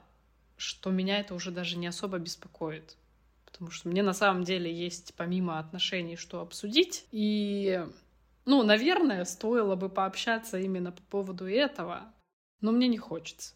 [0.57, 2.97] что меня это уже даже не особо беспокоит.
[3.45, 7.05] Потому что мне на самом деле есть помимо отношений что обсудить.
[7.11, 7.83] И,
[8.45, 12.11] ну, наверное, стоило бы пообщаться именно по поводу этого,
[12.59, 13.55] но мне не хочется.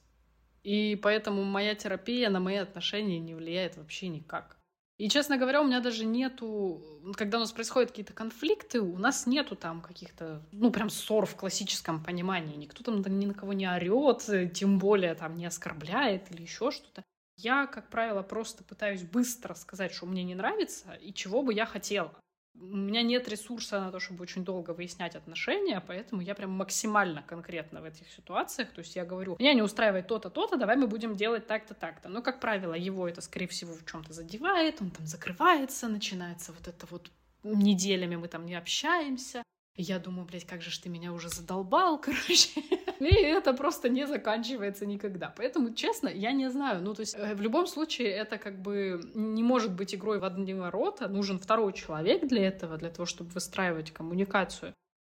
[0.63, 4.60] И поэтому моя терапия на мои отношения не влияет вообще никак.
[5.01, 6.79] И, честно говоря, у меня даже нету,
[7.17, 11.35] когда у нас происходят какие-то конфликты, у нас нету там каких-то, ну, прям ссор в
[11.35, 12.55] классическом понимании.
[12.55, 17.03] Никто там ни на кого не орет, тем более там не оскорбляет или еще что-то.
[17.35, 21.65] Я, как правило, просто пытаюсь быстро сказать, что мне не нравится и чего бы я
[21.65, 22.13] хотела.
[22.53, 27.23] У меня нет ресурса на то, чтобы очень долго выяснять отношения, поэтому я прям максимально
[27.23, 28.71] конкретно в этих ситуациях.
[28.71, 32.09] То есть я говорю, меня не устраивает то-то, то-то, давай мы будем делать так-то, так-то.
[32.09, 36.67] Но, как правило, его это, скорее всего, в чем-то задевает, он там закрывается, начинается вот
[36.67, 37.09] это вот
[37.43, 39.43] неделями мы там не общаемся.
[39.75, 42.61] Я думаю, блядь, как же ж ты меня уже задолбал, короче.
[42.99, 45.33] И это просто не заканчивается никогда.
[45.35, 46.81] Поэтому, честно, я не знаю.
[46.83, 50.23] Ну, то есть, э, в любом случае, это как бы не может быть игрой в
[50.23, 51.07] одни ворота.
[51.07, 54.73] Нужен второй человек для этого, для того, чтобы выстраивать коммуникацию.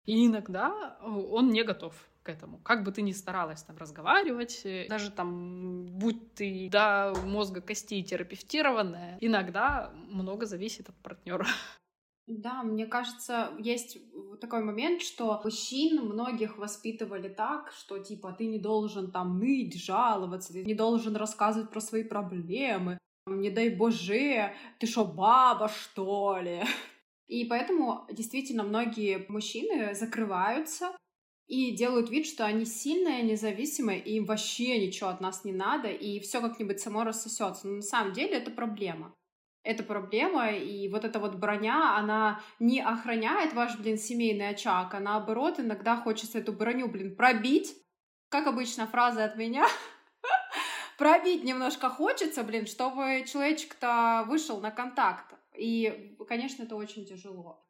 [0.04, 2.58] И иногда э, он не готов к этому.
[2.58, 8.02] Как бы ты ни старалась там разговаривать, э, даже там, будь ты до мозга костей
[8.02, 11.46] терапевтированная, иногда много зависит от партнера.
[12.26, 13.98] Да, мне кажется, есть
[14.40, 20.52] такой момент, что мужчин многих воспитывали так, что типа ты не должен там ныть, жаловаться,
[20.52, 26.62] ты не должен рассказывать про свои проблемы, не дай боже, ты что, баба, что ли?
[27.28, 30.96] И поэтому действительно многие мужчины закрываются,
[31.48, 35.88] и делают вид, что они сильные, независимые, и им вообще ничего от нас не надо,
[35.88, 37.66] и все как-нибудь само рассосется.
[37.66, 39.14] Но на самом деле это проблема.
[39.64, 45.00] Это проблема, и вот эта вот броня, она не охраняет ваш, блин, семейный очаг, а
[45.00, 47.76] наоборот, иногда хочется эту броню, блин, пробить.
[48.28, 49.66] Как обычно, фраза от меня.
[50.98, 55.34] пробить немножко хочется, блин, чтобы человечек-то вышел на контакт.
[55.56, 57.64] И, конечно, это очень тяжело.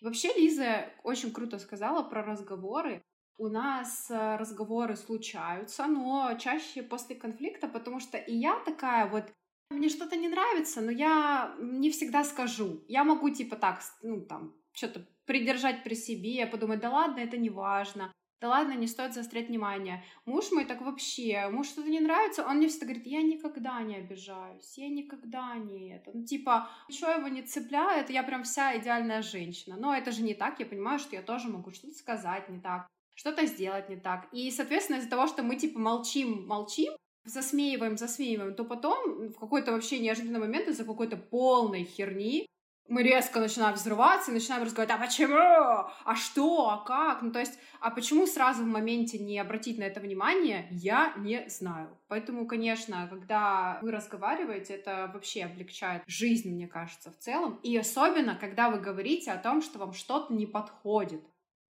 [0.00, 3.02] Вообще, Лиза очень круто сказала про разговоры.
[3.36, 9.32] У нас э, разговоры случаются, но чаще после конфликта, потому что и я такая вот,
[9.70, 12.82] мне что-то не нравится, но я не всегда скажу.
[12.88, 17.50] Я могу типа так, ну там, что-то придержать при себе, подумать, да ладно, это не
[17.50, 18.12] важно.
[18.40, 20.04] Да ладно, не стоит заострять внимание.
[20.24, 23.96] Муж мой так вообще, муж что-то не нравится, он мне всегда говорит, я никогда не
[23.96, 26.12] обижаюсь, я никогда не это.
[26.14, 29.76] Ну, типа, ничего его не цепляет, я прям вся идеальная женщина.
[29.76, 32.86] Но это же не так, я понимаю, что я тоже могу что-то сказать не так,
[33.16, 34.28] что-то сделать не так.
[34.32, 36.92] И, соответственно, из-за того, что мы, типа, молчим, молчим,
[37.24, 42.48] засмеиваем, засмеиваем, то потом в какой-то вообще неожиданный момент из-за какой-то полной херни
[42.88, 45.36] мы резко начинаем взрываться и начинаем разговаривать, а почему?
[45.36, 46.70] А что?
[46.70, 47.22] А как?
[47.22, 51.48] Ну, то есть, а почему сразу в моменте не обратить на это внимание, я не
[51.48, 51.96] знаю.
[52.08, 57.60] Поэтому, конечно, когда вы разговариваете, это вообще облегчает жизнь, мне кажется, в целом.
[57.62, 61.22] И особенно, когда вы говорите о том, что вам что-то не подходит.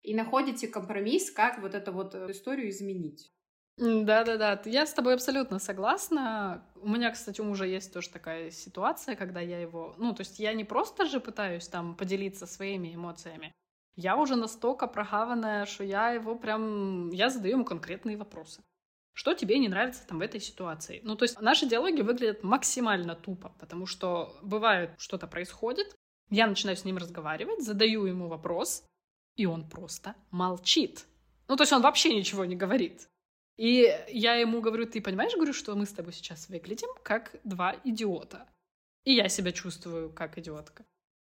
[0.01, 3.32] И находите компромисс, как вот эту вот э, историю изменить.
[3.82, 6.63] Да-да-да, я с тобой абсолютно согласна.
[6.76, 9.96] У меня, кстати, у мужа есть тоже такая ситуация, когда я его...
[9.98, 13.52] Ну, то есть я не просто же пытаюсь там поделиться своими эмоциями,
[13.96, 17.10] я уже настолько прогаванная, что я его прям...
[17.10, 18.62] Я задаю ему конкретные вопросы.
[19.13, 21.02] Что тебе не нравится там в этой ситуации?
[21.04, 25.96] Ну, то есть наши диалоги выглядят максимально тупо, потому что бывает, что-то происходит,
[26.30, 28.86] я начинаю с ним разговаривать, задаю ему вопрос,
[29.36, 31.06] и он просто молчит.
[31.48, 33.10] Ну, то есть он вообще ничего не говорит.
[33.62, 37.76] И я ему говорю, ты понимаешь, говорю, что мы с тобой сейчас выглядим как два
[37.84, 38.50] идиота.
[39.04, 40.84] И я себя чувствую как идиотка.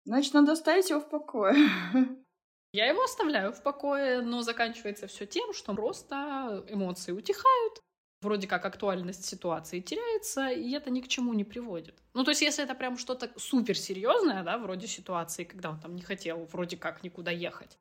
[0.05, 1.55] Значит, надо оставить его в покое.
[2.71, 7.81] Я его оставляю в покое, но заканчивается все тем, что просто эмоции утихают,
[8.21, 11.95] вроде как актуальность ситуации теряется, и это ни к чему не приводит.
[12.13, 16.03] Ну, то есть, если это прям что-то суперсерьезное, да, вроде ситуации, когда он там не
[16.03, 17.79] хотел вроде как никуда ехать,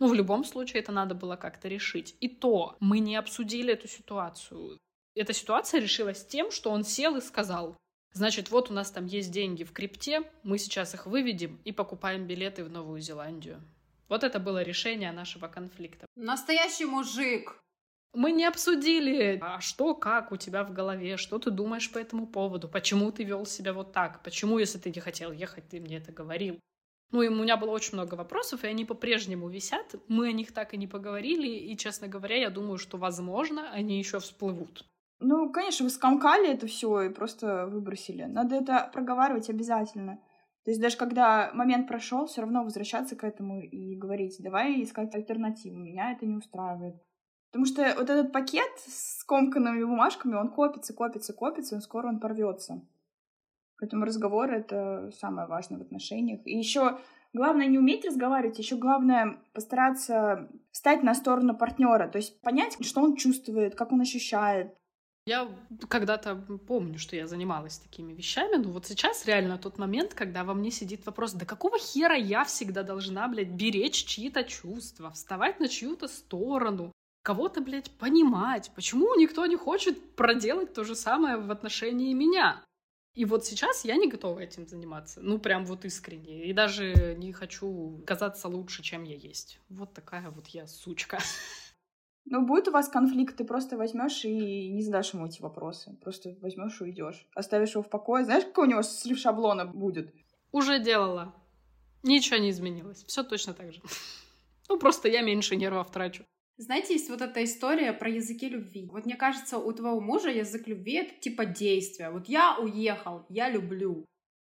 [0.00, 2.16] ну, в любом случае, это надо было как-то решить.
[2.20, 4.78] И то мы не обсудили эту ситуацию.
[5.14, 7.76] Эта ситуация решилась тем, что он сел и сказал,
[8.12, 12.26] значит, вот у нас там есть деньги в крипте, мы сейчас их выведем и покупаем
[12.26, 13.60] билеты в Новую Зеландию.
[14.08, 16.06] Вот это было решение нашего конфликта.
[16.16, 17.60] Настоящий мужик.
[18.14, 22.26] Мы не обсудили, а что, как у тебя в голове, что ты думаешь по этому
[22.26, 25.98] поводу, почему ты вел себя вот так, почему, если ты не хотел ехать, ты мне
[25.98, 26.58] это говорил.
[27.12, 29.94] Ну, и у меня было очень много вопросов, и они по-прежнему висят.
[30.06, 33.98] Мы о них так и не поговорили, и, честно говоря, я думаю, что, возможно, они
[33.98, 34.84] еще всплывут.
[35.18, 38.24] Ну, конечно, вы скомкали это все и просто выбросили.
[38.24, 40.18] Надо это проговаривать обязательно.
[40.64, 45.14] То есть даже когда момент прошел, все равно возвращаться к этому и говорить, давай искать
[45.14, 46.96] альтернативу, меня это не устраивает.
[47.50, 52.20] Потому что вот этот пакет с комканными бумажками, он копится, копится, копится, и скоро он
[52.20, 52.80] порвется.
[53.80, 56.40] Поэтому разговор— это самое важное в отношениях.
[56.44, 56.98] И еще
[57.32, 63.02] главное не уметь разговаривать, еще главное постараться встать на сторону партнера, то есть понять, что
[63.02, 64.74] он чувствует, как он ощущает.
[65.26, 65.48] Я
[65.88, 66.34] когда-то
[66.66, 70.70] помню, что я занималась такими вещами, но вот сейчас реально тот момент, когда во мне
[70.70, 76.08] сидит вопрос, да какого хера я всегда должна, блядь, беречь чьи-то чувства, вставать на чью-то
[76.08, 76.90] сторону,
[77.22, 82.64] кого-то, блядь, понимать, почему никто не хочет проделать то же самое в отношении меня?
[83.14, 85.20] И вот сейчас я не готова этим заниматься.
[85.20, 86.44] Ну, прям вот искренне.
[86.46, 89.60] И даже не хочу казаться лучше, чем я есть.
[89.68, 91.18] Вот такая вот я сучка.
[92.26, 95.96] Ну, будет у вас конфликт, ты просто возьмешь и не задашь ему эти вопросы.
[96.02, 97.26] Просто возьмешь и уйдешь.
[97.34, 98.24] Оставишь его в покое.
[98.24, 100.14] Знаешь, какой у него слив шаблона будет?
[100.52, 101.34] Уже делала.
[102.04, 103.04] Ничего не изменилось.
[103.04, 103.82] Все точно так же.
[104.68, 106.24] Ну, просто я меньше нервов трачу.
[106.60, 108.86] Знаете, есть вот эта история про языки любви.
[108.92, 112.10] Вот мне кажется, у твоего мужа язык любви— это типа действия.
[112.10, 114.04] Вот я уехал, я люблю.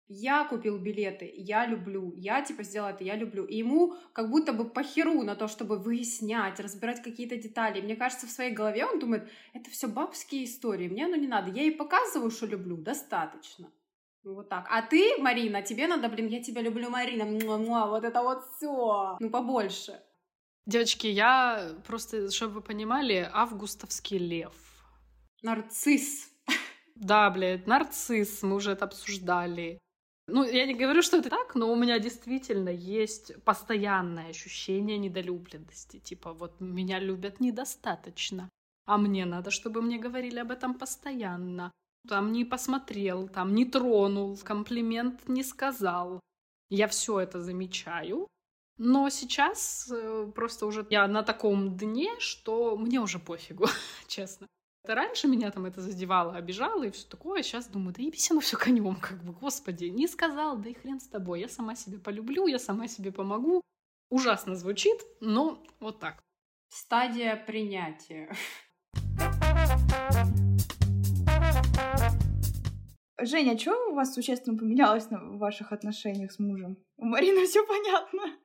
[0.08, 2.12] Я купил билеты, я люблю.
[2.18, 3.46] Я типа сделал это, я люблю.
[3.46, 7.80] И ему как будто бы похеру на то, чтобы выяснять, разбирать какие-то детали.
[7.80, 11.50] мне кажется, в своей голове он думает, это все бабские истории, мне оно не надо.
[11.50, 13.72] Я ей показываю, что люблю, достаточно.
[14.22, 14.66] Ну, вот так.
[14.70, 19.16] А ты, Марина, тебе надо, блин, я тебя люблю, Марина, муа-муа, вот это вот все.
[19.18, 19.98] Ну, побольше.
[20.66, 24.54] Девочки, я просто, чтобы вы понимали, августовский лев.
[25.42, 26.30] Нарцисс.
[26.94, 29.78] Да, блядь, нарцисс, мы уже это обсуждали.
[30.28, 35.98] Ну, я не говорю, что это так, но у меня действительно есть постоянное ощущение недолюбленности.
[35.98, 38.48] Типа, вот меня любят недостаточно.
[38.86, 41.72] А мне надо, чтобы мне говорили об этом постоянно.
[42.08, 46.20] Там не посмотрел, там не тронул, комплимент не сказал.
[46.70, 48.28] Я все это замечаю.
[48.78, 53.66] Но сейчас э, просто уже я на таком дне, что мне уже пофигу,
[54.08, 54.46] честно.
[54.84, 57.42] Это раньше меня там это задевало, обижало и все такое.
[57.42, 60.98] Сейчас думаю, да ебись оно все конем, как бы, господи, не сказал, да и хрен
[60.98, 61.40] с тобой.
[61.40, 63.62] Я сама себе полюблю, я сама себе помогу.
[64.10, 66.22] Ужасно звучит, но вот так.
[66.68, 68.34] Стадия принятия.
[73.20, 76.76] Женя, а что у вас существенно поменялось в ваших отношениях с мужем?
[76.96, 78.36] У Марины все понятно.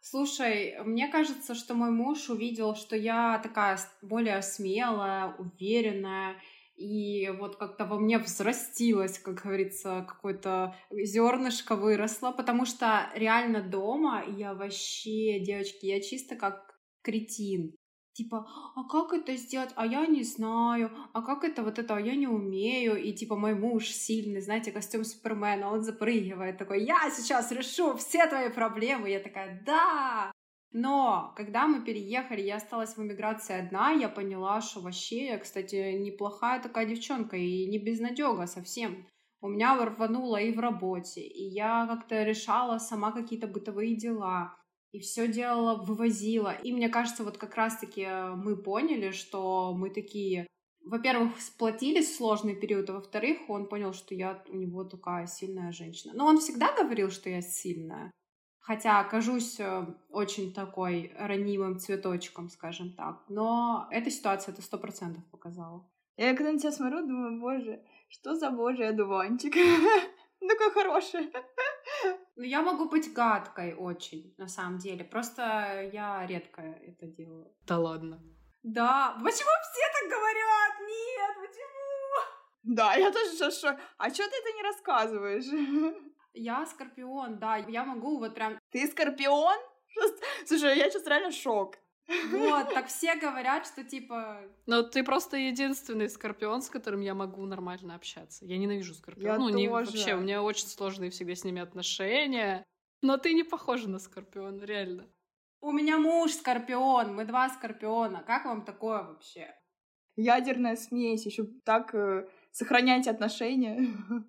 [0.00, 6.36] Слушай, мне кажется, что мой муж увидел, что я такая более смелая, уверенная,
[6.74, 14.24] и вот как-то во мне взрастилось, как говорится, какое-то зернышко выросло, потому что реально дома
[14.26, 17.74] я вообще, девочки, я чисто как кретин
[18.20, 18.46] типа,
[18.76, 22.16] а как это сделать, а я не знаю, а как это вот это, а я
[22.16, 27.52] не умею, и типа мой муж сильный, знаете, костюм Супермена, он запрыгивает такой, я сейчас
[27.52, 30.32] решу все твои проблемы, я такая, да!
[30.72, 35.98] Но когда мы переехали, я осталась в эмиграции одна, я поняла, что вообще я, кстати,
[35.98, 39.06] неплохая такая девчонка и не безнадега совсем.
[39.40, 44.59] У меня рвануло и в работе, и я как-то решала сама какие-то бытовые дела
[44.92, 46.52] и все делала, вывозила.
[46.52, 50.46] И мне кажется, вот как раз-таки э, мы поняли, что мы такие,
[50.84, 55.72] во-первых, сплотились в сложный период, а во-вторых, он понял, что я у него такая сильная
[55.72, 56.12] женщина.
[56.14, 58.10] Но он всегда говорил, что я сильная.
[58.58, 63.24] Хотя окажусь э, очень такой ранимым цветочком, скажем так.
[63.28, 65.88] Но эта ситуация это сто процентов показала.
[66.16, 69.54] Я когда на тебя смотрю, думаю, боже, что за божий одуванчик.
[70.40, 71.32] Такой хороший.
[72.36, 75.04] Ну, я могу быть гадкой очень, на самом деле.
[75.04, 75.42] Просто
[75.92, 77.52] я редко это делаю.
[77.66, 78.20] Да ладно.
[78.62, 79.16] Да.
[79.22, 80.80] Почему все так говорят?
[80.80, 82.74] Нет, почему?
[82.74, 83.78] Да, я тоже что.
[83.98, 86.04] А что ты это не рассказываешь?
[86.32, 87.56] Я скорпион, да.
[87.56, 88.58] Я могу вот прям...
[88.70, 89.58] Ты скорпион?
[90.46, 91.76] Слушай, я сейчас реально шок.
[92.30, 94.40] Вот, так все говорят, что типа...
[94.66, 98.44] Ну, ты просто единственный скорпион, с которым я могу нормально общаться.
[98.44, 99.26] Я ненавижу скорпион.
[99.26, 99.56] Я ну, тоже.
[99.56, 102.64] не вообще, у меня очень сложные всегда с ними отношения.
[103.02, 105.06] Но ты не похожа на скорпион, реально.
[105.60, 108.22] У меня муж скорпион, мы два скорпиона.
[108.26, 109.54] Как вам такое вообще?
[110.16, 113.86] Ядерная смесь, еще так э, сохранять отношения.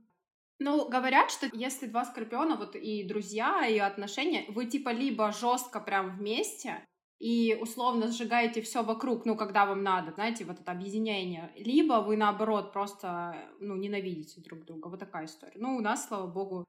[0.64, 5.80] Ну, говорят, что если два скорпиона, вот и друзья, и отношения, вы типа либо жестко
[5.80, 6.86] прям вместе,
[7.22, 11.52] и условно сжигаете все вокруг, ну, когда вам надо, знаете, вот это объединение.
[11.56, 14.88] Либо вы, наоборот, просто, ну, ненавидите друг друга.
[14.88, 15.54] Вот такая история.
[15.56, 16.66] Ну, у нас, слава богу,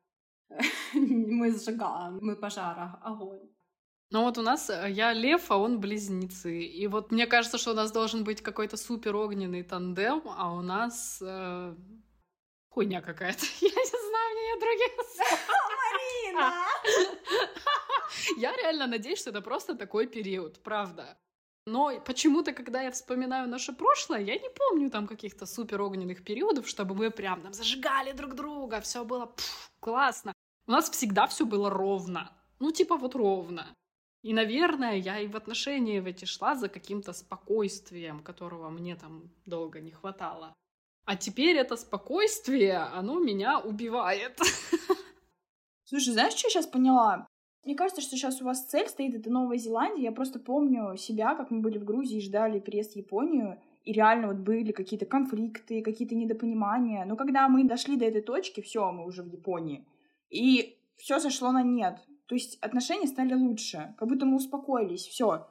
[0.94, 3.48] мы сжигаем, мы пожара, огонь.
[4.10, 6.60] Ну вот у нас э, я лев, а он близнецы.
[6.62, 10.60] И вот мне кажется, что у нас должен быть какой-то супер огненный тандем, а у
[10.60, 11.74] нас э,
[12.74, 13.44] хуйня какая-то.
[13.60, 15.50] Я не знаю, мне других слов.
[15.92, 16.64] Марина!
[18.36, 21.18] Я реально надеюсь, что это просто такой период, правда.
[21.66, 26.66] Но почему-то, когда я вспоминаю наше прошлое, я не помню там каких-то супер огненных периодов,
[26.66, 29.32] чтобы мы прям там зажигали друг друга, все было
[29.80, 30.32] классно.
[30.66, 32.32] У нас всегда все было ровно.
[32.58, 33.66] Ну, типа вот ровно.
[34.22, 39.30] И, наверное, я и в отношении в эти шла за каким-то спокойствием, которого мне там
[39.46, 40.54] долго не хватало.
[41.04, 44.38] А теперь это спокойствие, оно меня убивает.
[45.84, 47.26] Слушай, знаешь, что я сейчас поняла?
[47.64, 50.04] Мне кажется, что сейчас у вас цель стоит, это Новая Зеландия.
[50.04, 53.60] Я просто помню себя, как мы были в Грузии и ждали переезд в Японию.
[53.84, 57.04] И реально вот были какие-то конфликты, какие-то недопонимания.
[57.04, 59.84] Но когда мы дошли до этой точки, все, мы уже в Японии.
[60.30, 61.98] И все сошло на нет.
[62.26, 63.94] То есть отношения стали лучше.
[63.98, 65.06] Как будто мы успокоились.
[65.06, 65.48] Все.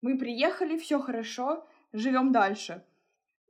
[0.00, 2.84] Мы приехали, все хорошо, живем дальше.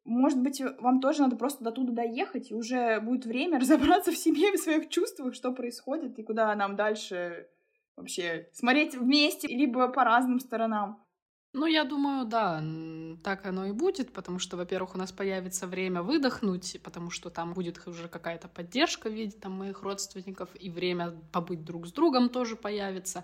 [0.05, 4.17] Может быть, вам тоже надо просто до туда доехать, и уже будет время разобраться в
[4.17, 7.49] себе в своих чувствах, что происходит, и куда нам дальше
[7.97, 11.05] вообще смотреть вместе, либо по разным сторонам.
[11.55, 12.63] Ну, я думаю, да,
[13.23, 17.53] так оно и будет, потому что, во-первых, у нас появится время выдохнуть, потому что там
[17.53, 22.31] будет уже какая-то поддержка в виде там моих родственников, и время побыть друг с другом
[22.31, 23.23] тоже появится.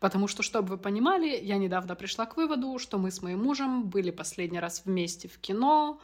[0.00, 3.88] Потому что, чтобы вы понимали, я недавно пришла к выводу, что мы с моим мужем
[3.88, 6.00] были последний раз вместе в кино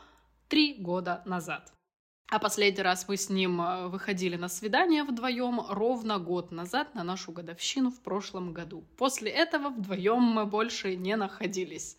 [0.49, 1.72] три года назад.
[2.30, 7.05] А последний раз вы с ним э, выходили на свидание вдвоем ровно год назад на
[7.05, 8.82] нашу годовщину в прошлом году.
[8.97, 11.97] После этого вдвоем мы больше не находились.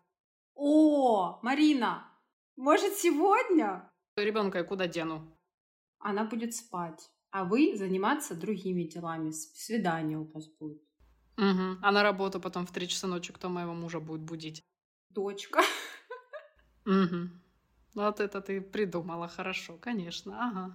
[0.55, 2.11] О, Марина,
[2.55, 3.89] может сегодня?
[4.15, 5.37] Ребенка я куда дену?
[5.99, 7.09] Она будет спать.
[7.31, 9.31] а вы заниматься другими делами.
[9.31, 10.81] Свидание у вас будет.
[11.37, 11.79] Угу.
[11.81, 14.63] А на работу потом в три часа ночи кто моего мужа будет будить?
[15.09, 15.61] Дочка.
[16.85, 17.29] Угу.
[17.95, 20.35] Вот это ты придумала хорошо, конечно.
[20.37, 20.73] Ага.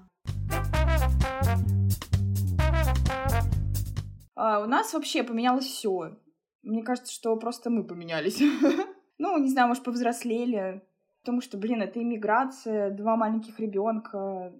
[4.35, 6.17] А, у нас вообще поменялось все.
[6.63, 8.41] Мне кажется, что просто мы поменялись.
[9.19, 10.83] ну, не знаю, может, повзрослели.
[11.21, 14.55] Потому что, блин, это иммиграция, два маленьких ребенка.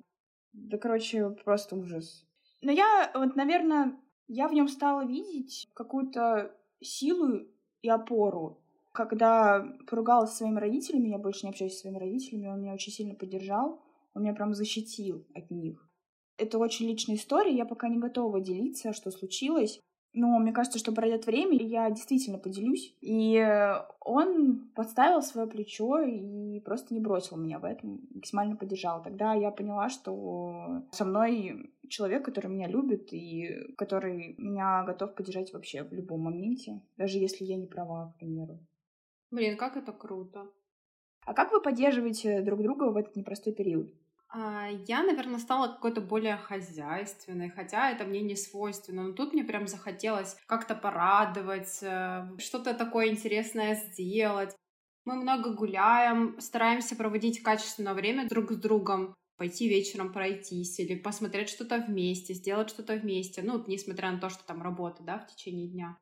[0.53, 2.27] Да, короче, просто ужас.
[2.61, 3.99] Но я, вот, наверное,
[4.29, 7.47] я в нем стала видеть какую-то силу
[7.81, 8.60] и опору.
[8.93, 12.93] Когда поругалась со своими родителями, я больше не общаюсь со своими родителями, он меня очень
[12.93, 13.81] сильно поддержал,
[14.15, 15.89] он меня прям защитил от них.
[16.37, 19.81] Это очень личная история, я пока не готова делиться, что случилось.
[20.13, 22.97] Но мне кажется, что пройдет время, и я действительно поделюсь.
[23.01, 23.41] И
[24.01, 29.03] он подставил свое плечо и просто не бросил меня в этом, максимально поддержал.
[29.03, 35.53] Тогда я поняла, что со мной человек, который меня любит и который меня готов поддержать
[35.53, 38.59] вообще в любом моменте, даже если я не права, к примеру.
[39.31, 40.51] Блин, как это круто.
[41.25, 43.93] А как вы поддерживаете друг друга в этот непростой период?
[44.33, 49.05] А, я, наверное, стала какой-то более хозяйственной, хотя это мне не свойственно.
[49.05, 54.55] Но тут мне прям захотелось как-то порадовать, э, что-то такое интересное сделать.
[55.05, 61.49] Мы много гуляем, стараемся проводить качественное время друг с другом, пойти вечером пройтись или посмотреть
[61.49, 63.43] что-то вместе, сделать что-то вместе.
[63.43, 65.99] Ну, несмотря на то, что там работа, да, в течение дня.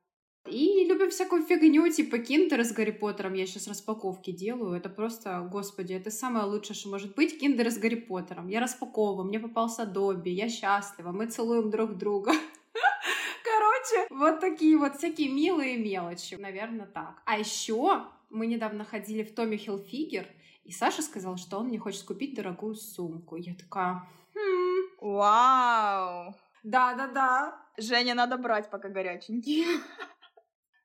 [0.50, 3.34] И любим всякую фигню, типа киндеры с Гарри Поттером.
[3.34, 4.76] Я сейчас распаковки делаю.
[4.76, 7.38] Это просто, господи, это самое лучшее, что может быть.
[7.38, 8.48] Киндеры с Гарри Поттером.
[8.48, 12.32] Я распаковываю, мне попался Добби, я счастлива, мы целуем друг друга.
[13.44, 16.34] Короче, вот такие вот всякие милые мелочи.
[16.34, 17.22] Наверное, так.
[17.24, 20.26] А еще мы недавно ходили в Томми Хилфигер,
[20.64, 23.36] и Саша сказал, что он мне хочет купить дорогую сумку.
[23.36, 24.68] Я такая, хм.
[25.00, 26.34] Вау!
[26.62, 27.56] Да-да-да.
[27.76, 29.64] Женя, надо брать, пока горяченький.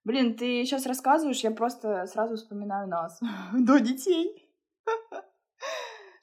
[0.06, 3.20] Блин, ты сейчас рассказываешь, я просто сразу вспоминаю нас,
[3.54, 4.50] до детей.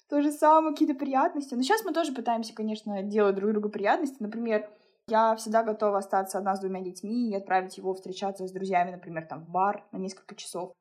[0.08, 1.54] То же самое, какие-то приятности.
[1.54, 4.16] Но сейчас мы тоже пытаемся, конечно, делать друг другу приятности.
[4.20, 4.68] Например,
[5.06, 9.26] я всегда готова остаться одна с двумя детьми и отправить его встречаться с друзьями, например,
[9.26, 10.72] там в бар на несколько часов.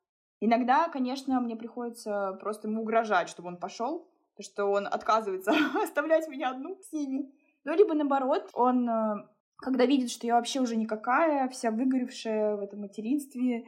[0.41, 4.07] Иногда, конечно, мне приходится просто ему угрожать, чтобы он пошел,
[4.39, 5.51] что он отказывается
[5.83, 7.31] оставлять меня одну с ними.
[7.65, 9.27] Ну, либо наоборот, он э,
[9.61, 13.65] когда видит, что я вообще уже никакая, вся выгоревшая в этом материнстве,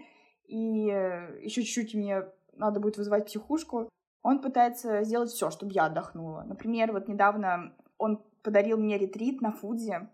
[0.47, 2.23] и э, еще чуть-чуть мне
[2.53, 3.89] надо будет вызывать психушку,
[4.23, 6.43] он пытается сделать все, чтобы я отдохнула.
[6.43, 10.09] Например, вот недавно он подарил мне ретрит на Фудзе,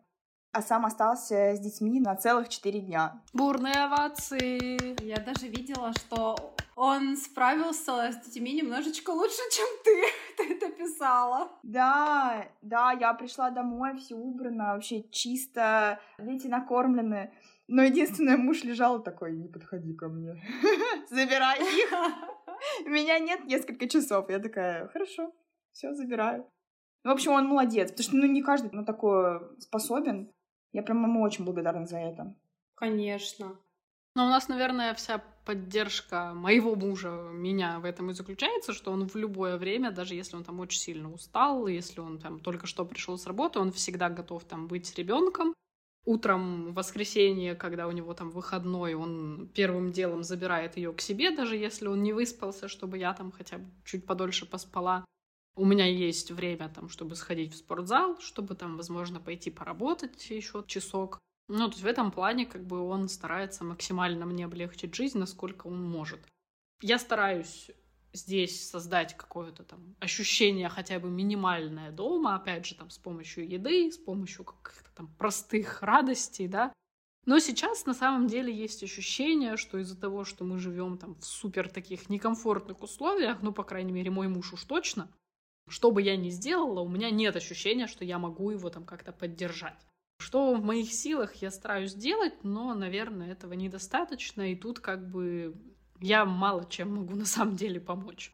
[0.57, 3.21] а сам остался с детьми на целых четыре дня.
[3.31, 4.99] Бурные овации!
[5.03, 10.03] Я даже видела, что он справился с детьми немножечко лучше, чем ты.
[10.37, 11.51] Ты это писала.
[11.61, 17.31] Да, да, я пришла домой, все убрано, вообще чисто, дети накормлены.
[17.67, 20.41] Но единственное, муж лежал такой, не подходи ко мне,
[21.09, 21.93] забирай их.
[22.87, 24.27] Меня нет несколько часов.
[24.29, 25.31] Я такая, хорошо,
[25.71, 26.49] все, забираю.
[27.03, 30.31] В общем, он молодец, потому что ну, не каждый на такое способен.
[30.77, 32.35] Я прям ему очень благодарна за это.
[32.75, 33.55] Конечно.
[34.13, 39.07] Но у нас, наверное, вся поддержка моего мужа меня в этом и заключается, что он
[39.07, 42.85] в любое время, даже если он там очень сильно устал, если он там только что
[42.85, 45.55] пришел с работы, он всегда готов там быть с ребенком.
[46.05, 51.31] Утром в воскресенье, когда у него там выходной, он первым делом забирает ее к себе,
[51.31, 55.03] даже если он не выспался, чтобы я там хотя бы чуть подольше поспала.
[55.57, 60.63] У меня есть время там, чтобы сходить в спортзал, чтобы там, возможно, пойти поработать еще
[60.67, 61.17] часок.
[61.47, 65.65] Ну, то есть в этом плане как бы он старается максимально мне облегчить жизнь, насколько
[65.65, 66.19] он может.
[66.81, 67.71] Я стараюсь
[68.13, 73.91] здесь создать какое-то там ощущение хотя бы минимальное дома, опять же, там с помощью еды,
[73.91, 76.71] с помощью каких-то там простых радостей, да.
[77.25, 81.25] Но сейчас на самом деле есть ощущение, что из-за того, что мы живем там в
[81.25, 85.09] супер таких некомфортных условиях, ну, по крайней мере, мой муж уж точно,
[85.67, 89.11] что бы я ни сделала, у меня нет ощущения, что я могу его там как-то
[89.11, 89.85] поддержать.
[90.19, 95.55] Что в моих силах я стараюсь делать, но, наверное, этого недостаточно, и тут как бы
[95.99, 98.33] я мало чем могу на самом деле помочь.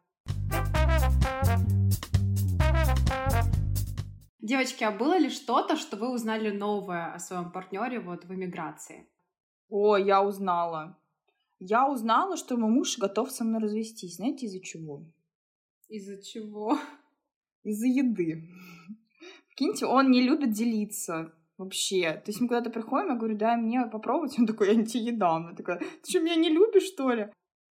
[4.40, 9.08] Девочки, а было ли что-то, что вы узнали новое о своем партнере вот в эмиграции?
[9.70, 10.98] О, я узнала.
[11.58, 14.16] Я узнала, что мой муж готов со мной развестись.
[14.16, 15.06] Знаете, из-за чего?
[15.88, 16.78] Из-за чего?
[17.64, 18.48] Из-за еды.
[19.48, 22.12] Прикиньте, он не любит делиться вообще.
[22.24, 24.38] То есть мы куда-то приходим, я говорю, дай мне попробовать.
[24.38, 25.48] Он такой, я не тебе едам.
[25.50, 27.30] Я такая, ты что, меня не любишь, что ли?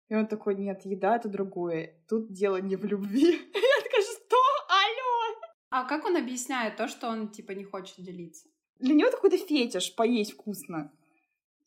[0.09, 1.95] И он такой, нет, еда— это другое.
[2.09, 3.21] Тут дело не в любви.
[3.55, 4.37] Я такая, что?
[4.69, 5.37] Алло!
[5.69, 8.49] А как он объясняет то, что он, типа, не хочет делиться?
[8.79, 10.91] Для него это какой-то фетиш, поесть вкусно.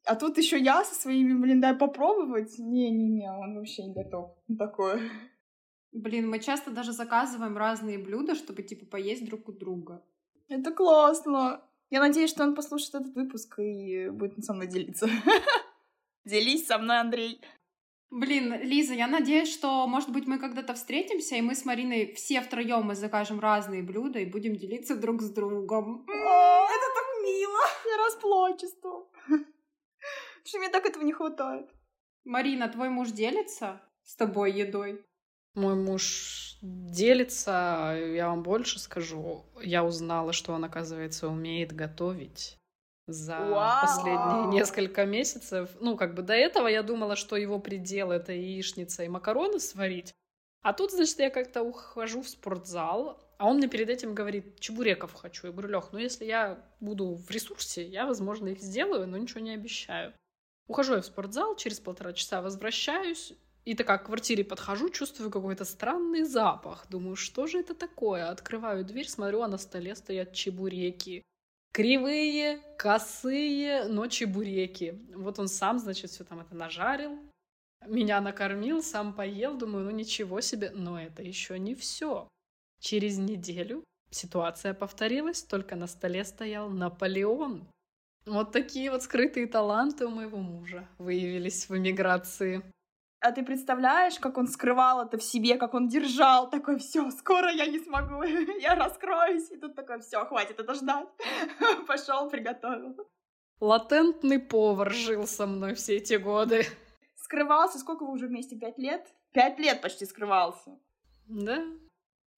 [0.05, 2.57] А тут еще я со своими, блин, дай попробовать.
[2.57, 4.99] Не-не-не, он вообще не готов на такое.
[5.91, 10.03] Блин, мы часто даже заказываем разные блюда, чтобы, типа, поесть друг у друга.
[10.47, 11.61] Это классно.
[11.89, 15.09] Я надеюсь, что он послушает этот выпуск и будет со мной делиться.
[16.25, 17.41] Делись со мной, Андрей.
[18.09, 22.41] Блин, Лиза, я надеюсь, что, может быть, мы когда-то встретимся, и мы с Мариной все
[22.41, 26.05] втроем мы закажем разные блюда и будем делиться друг с другом.
[26.07, 27.59] О, это так мило.
[27.85, 29.09] Я расплачусь-то.
[30.43, 31.69] Что мне так этого не хватает.
[32.25, 35.05] Марина, твой муж делится с тобой едой?
[35.53, 39.45] Мой муж делится, я вам больше скажу.
[39.61, 42.57] Я узнала, что он, оказывается, умеет готовить
[43.07, 43.81] за Вау!
[43.81, 45.69] последние несколько месяцев.
[45.79, 50.13] Ну, как бы до этого я думала, что его предел— это яичница и макароны сварить.
[50.61, 55.13] А тут, значит, я как-то ухожу в спортзал, а он мне перед этим говорит, чебуреков
[55.13, 55.47] хочу.
[55.47, 59.39] Я говорю, Лех, ну если я буду в ресурсе, я, возможно, их сделаю, но ничего
[59.39, 60.13] не обещаю.
[60.67, 63.33] Ухожу я в спортзал, через полтора часа возвращаюсь,
[63.65, 66.87] и такая к квартире подхожу, чувствую какой-то странный запах.
[66.89, 68.29] Думаю, что же это такое?
[68.29, 71.21] Открываю дверь, смотрю, а на столе стоят чебуреки.
[71.71, 74.99] Кривые, косые, но чебуреки.
[75.15, 77.19] Вот он сам, значит, все там это нажарил,
[77.87, 79.57] меня накормил, сам поел.
[79.57, 82.27] Думаю, ну ничего себе, но это еще не все.
[82.79, 87.67] Через неделю ситуация повторилась, только на столе стоял Наполеон.
[88.25, 92.63] Вот такие вот скрытые таланты у моего мужа выявились в эмиграции.
[93.21, 97.51] А ты представляешь, как он скрывал это в себе, как он держал, такой, все, скоро
[97.51, 98.23] я не смогу,
[98.59, 99.49] я раскроюсь.
[99.51, 101.07] И тут такой, все, хватит это ждать.
[101.87, 102.95] Пошел, приготовил.
[103.59, 106.65] Латентный повар жил со мной все эти годы.
[107.15, 109.07] Скрывался, сколько вы уже вместе, пять лет?
[109.33, 110.71] Пять лет почти скрывался.
[111.27, 111.63] Да,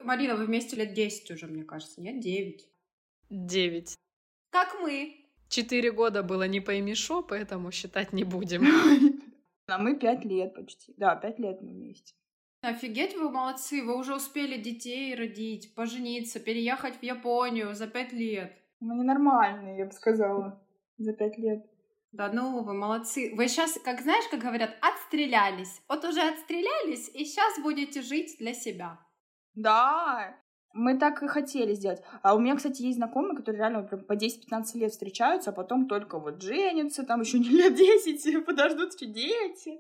[0.04, 2.20] Марина, вы вместе лет 10 уже, мне кажется, нет?
[2.20, 2.68] 9.
[3.30, 3.96] девять.
[4.52, 5.26] Как мы.
[5.50, 8.66] Четыре года было не пойми шо, поэтому считать не будем.
[9.68, 10.94] А мы пять лет почти.
[10.98, 12.14] Да, пять лет мы вместе.
[12.62, 18.54] Офигеть, вы молодцы, вы уже успели детей родить, пожениться, переехать в Японию за пять лет.
[18.80, 20.66] Мы ненормальные, я бы сказала,
[20.98, 21.66] за пять лет.
[22.14, 23.34] Да ну, вы молодцы.
[23.36, 25.82] Вы сейчас, как знаешь, как говорят, отстрелялись.
[25.90, 29.00] Вот уже отстрелялись, и сейчас будете жить для себя.
[29.56, 30.38] Да,
[30.74, 32.02] мы так и хотели сделать.
[32.24, 35.88] А у меня, кстати, есть знакомые, которые реально прям по 10-15 лет встречаются, а потом
[35.88, 39.80] только вот женятся, там еще не лет 10, подождут еще дети.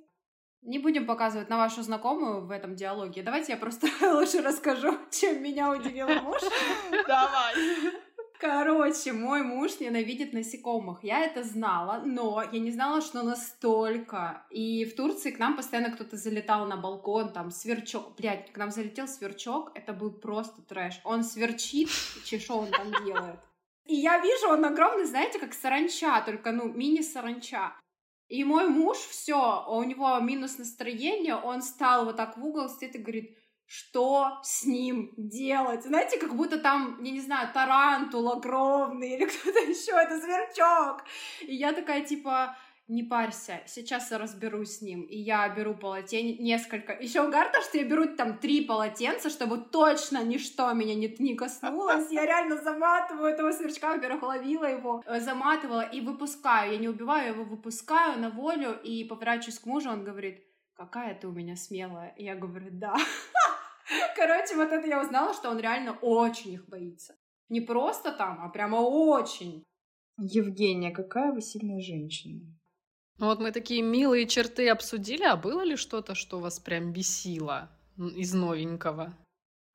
[0.61, 3.21] Не будем показывать на вашу знакомую в этом диалоге.
[3.21, 6.41] Давайте я просто лучше расскажу, чем меня удивил муж.
[7.05, 7.53] Давай.
[8.45, 11.01] Короче, мой муж ненавидит насекомых.
[11.01, 14.45] Я это знала, но я не знала, что настолько.
[14.49, 18.17] И в Турции к нам постоянно кто-то залетал на балкон, там, сверчок.
[18.17, 20.99] Блядь, к нам залетел сверчок, это был просто трэш.
[21.05, 21.87] Он сверчит,
[22.25, 23.39] че он там делает.
[23.85, 27.71] И я вижу, он огромный, знаете, как саранча, только, ну, мини-саранча.
[28.27, 32.95] И мой муж, все, у него минус настроение, он стал вот так в угол, стоит
[32.95, 33.37] и говорит,
[33.73, 35.83] что с ним делать?
[35.83, 41.03] Знаете, как будто там, я не знаю, тарантул огромный или кто-то еще, это сверчок.
[41.41, 42.55] И я такая, типа,
[42.87, 45.01] не парься, сейчас я разберусь с ним.
[45.01, 46.93] И я беру полотенце, несколько.
[46.93, 51.35] Еще угар то, что я беру там три полотенца, чтобы точно ничто меня не, не
[51.35, 52.11] коснулось.
[52.11, 56.73] Я реально заматываю этого сверчка, во-первых, ловила его, э, заматывала и выпускаю.
[56.73, 60.43] Я не убиваю, его выпускаю на волю и поворачиваюсь к мужу, он говорит,
[60.75, 62.13] какая ты у меня смелая.
[62.17, 62.95] И я говорю, да.
[64.15, 67.15] Короче, вот это я узнала, что он реально очень их боится.
[67.49, 69.63] Не просто там, а прямо очень.
[70.17, 72.41] Евгения, какая вы сильная женщина.
[73.19, 77.69] Ну вот мы такие милые черты обсудили, а было ли что-то, что вас прям бесило
[77.97, 79.13] из новенького?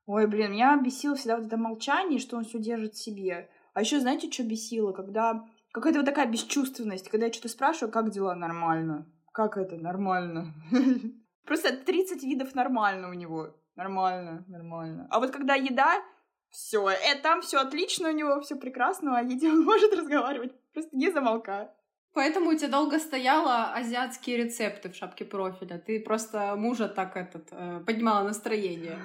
[0.05, 3.49] Ой, блин, меня бесило всегда вот это молчание, что он все держит в себе.
[3.73, 4.91] А еще знаете, что бесило?
[4.91, 9.05] Когда какая-то вот такая бесчувственность, когда я что-то спрашиваю, как дела нормально?
[9.31, 10.53] Как это нормально?
[11.45, 13.55] Просто 30 видов нормально у него.
[13.79, 15.07] Нормально, нормально.
[15.09, 16.03] А вот когда еда,
[16.49, 20.97] все, э, там все отлично у него, все прекрасно, а еде он может разговаривать, просто
[20.97, 21.73] не замолкая.
[22.13, 25.77] Поэтому у тебя долго стояло азиатские рецепты в шапке профиля.
[25.77, 28.99] Ты просто мужа так этот э, поднимала настроение.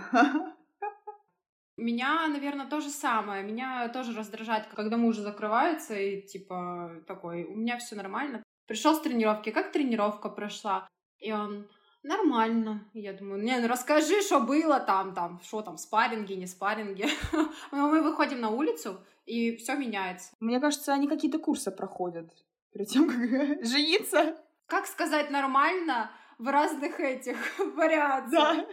[1.76, 3.44] Меня, наверное, то же самое.
[3.44, 8.42] Меня тоже раздражает, когда муж закрывается и типа такой, у меня все нормально.
[8.66, 10.88] Пришел с тренировки, как тренировка прошла?
[11.20, 11.68] И он,
[12.04, 12.88] нормально.
[12.92, 17.06] Я думаю, не, ну расскажи, что было там, там, что там, спарринги, не спарринги.
[17.72, 20.32] Но мы выходим на улицу, и все меняется.
[20.40, 22.30] Мне кажется, они какие-то курсы проходят
[22.72, 23.18] перед тем, как
[23.64, 24.36] жениться.
[24.66, 28.30] Как сказать нормально в разных этих вариациях?
[28.30, 28.66] Да.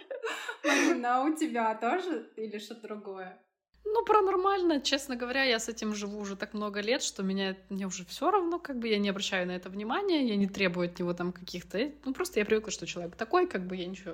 [0.64, 3.42] Марина, а у тебя тоже или что-то другое?
[3.84, 7.58] Ну, про нормально, честно говоря, я с этим живу уже так много лет, что меня,
[7.70, 10.88] мне уже все равно, как бы я не обращаю на это внимания, я не требую
[10.88, 11.92] от него там каких-то...
[12.06, 14.14] Ну, просто я привыкла, что человек такой, как бы я ничего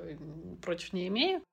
[0.61, 1.43] против не имею.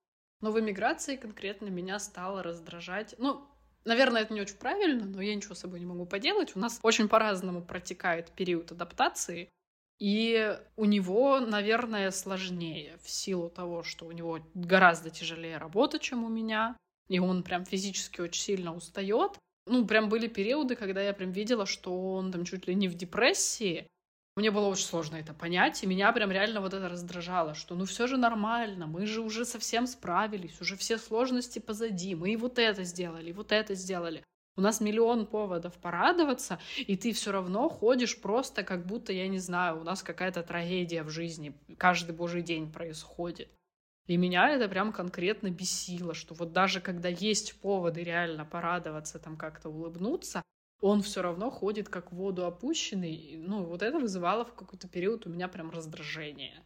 [0.40, 3.14] Но в эмиграции конкретно меня стало раздражать...
[3.18, 3.46] Ну,
[3.84, 6.56] Наверное, это не очень правильно, но я ничего с собой не могу поделать.
[6.56, 9.50] У нас очень по-разному протекает период адаптации.
[9.98, 16.24] И у него, наверное, сложнее в силу того, что у него гораздо тяжелее работа, чем
[16.24, 16.76] у меня
[17.08, 19.38] и он прям физически очень сильно устает.
[19.66, 22.94] Ну, прям были периоды, когда я прям видела, что он там чуть ли не в
[22.94, 23.88] депрессии.
[24.36, 27.84] Мне было очень сложно это понять, и меня прям реально вот это раздражало, что ну
[27.84, 32.58] все же нормально, мы же уже совсем справились, уже все сложности позади, мы и вот
[32.58, 34.24] это сделали, и вот это сделали.
[34.56, 39.38] У нас миллион поводов порадоваться, и ты все равно ходишь просто как будто, я не
[39.38, 43.48] знаю, у нас какая-то трагедия в жизни каждый божий день происходит.
[44.06, 49.36] И меня это прям конкретно бесило, что вот даже когда есть поводы реально порадоваться, там
[49.36, 50.42] как-то улыбнуться,
[50.80, 53.36] он все равно ходит как в воду опущенный.
[53.38, 56.62] Ну, вот это вызывало в какой-то период у меня прям раздражение.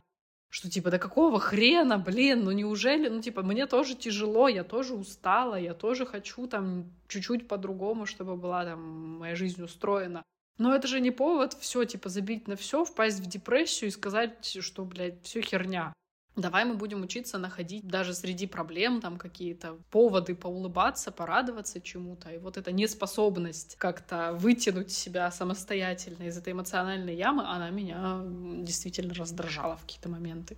[0.50, 4.94] Что типа, да какого хрена, блин, ну неужели, ну типа, мне тоже тяжело, я тоже
[4.94, 10.24] устала, я тоже хочу там чуть-чуть по-другому, чтобы была там моя жизнь устроена.
[10.56, 14.44] Но это же не повод все, типа, забить на все, впасть в депрессию и сказать,
[14.44, 15.92] что, блядь, все херня.
[16.38, 22.30] Давай мы будем учиться находить даже среди проблем там какие-то поводы поулыбаться, порадоваться чему-то.
[22.30, 28.22] И вот эта неспособность как-то вытянуть себя самостоятельно из этой эмоциональной ямы, она меня
[28.62, 30.56] действительно раздражала в какие-то моменты.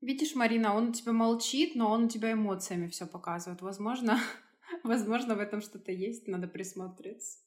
[0.00, 3.62] Видишь, Марина, он у тебя молчит, но он у тебя эмоциями все показывает.
[3.62, 4.20] Возможно,
[4.84, 7.38] возможно, в этом что-то есть, надо присмотреться.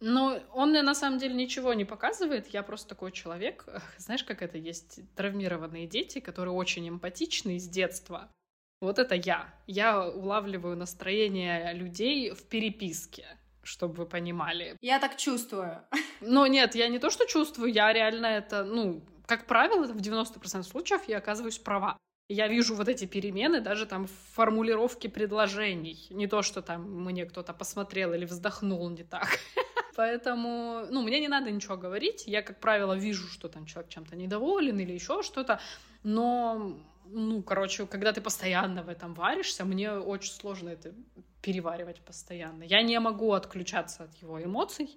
[0.00, 2.48] Ну, он мне на самом деле ничего не показывает.
[2.48, 3.66] Я просто такой человек.
[3.98, 8.28] Знаешь, как это есть травмированные дети, которые очень эмпатичны с детства.
[8.80, 9.54] Вот это я.
[9.66, 13.26] Я улавливаю настроение людей в переписке,
[13.62, 14.76] чтобы вы понимали.
[14.80, 15.82] Я так чувствую.
[16.22, 20.62] Но нет, я не то, что чувствую, я реально это, ну, как правило, в 90%
[20.62, 21.98] случаев я оказываюсь права.
[22.28, 26.06] Я вижу вот эти перемены даже там в формулировке предложений.
[26.10, 29.28] Не то, что там мне кто-то посмотрел или вздохнул не так.
[29.96, 32.24] Поэтому, ну, мне не надо ничего говорить.
[32.26, 35.60] Я, как правило, вижу, что там человек чем-то недоволен или еще что-то.
[36.02, 40.94] Но, ну, короче, когда ты постоянно в этом варишься, мне очень сложно это
[41.42, 42.62] переваривать постоянно.
[42.62, 44.96] Я не могу отключаться от его эмоций.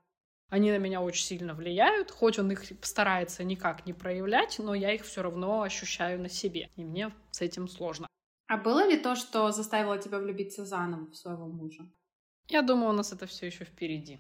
[0.49, 4.93] Они на меня очень сильно влияют, хоть он их старается никак не проявлять, но я
[4.93, 8.07] их все равно ощущаю на себе, и мне с этим сложно.
[8.47, 11.89] А было ли то, что заставило тебя влюбиться заново в своего мужа?
[12.49, 14.19] Я думаю, у нас это все еще впереди.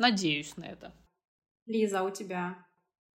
[0.00, 0.94] Надеюсь на это.
[1.66, 2.56] Лиза, а у тебя?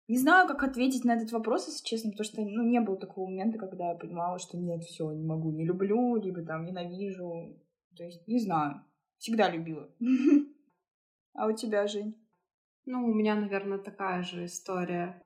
[0.08, 3.28] Не знаю, как ответить на этот вопрос, если честно, потому что ну, не было такого
[3.28, 7.62] момента, когда я понимала, что нет, все, не могу, не люблю, либо там ненавижу.
[7.94, 8.82] То есть, не знаю.
[9.18, 9.88] Всегда любила.
[11.32, 12.16] А у тебя, Жень?
[12.86, 15.22] Ну, у меня, наверное, такая же история.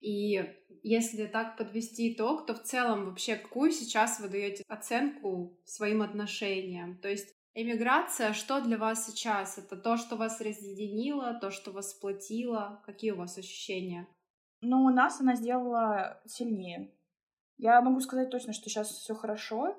[0.00, 0.40] И
[0.82, 6.98] если так подвести итог, то в целом вообще какую сейчас вы даете оценку своим отношениям?
[6.98, 9.58] То есть Эмиграция, что для вас сейчас?
[9.58, 12.80] Это то, что вас разъединило, то, что вас сплотило?
[12.86, 14.06] Какие у вас ощущения?
[14.60, 16.94] Ну, у нас она сделала сильнее.
[17.56, 19.76] Я могу сказать точно, что сейчас все хорошо.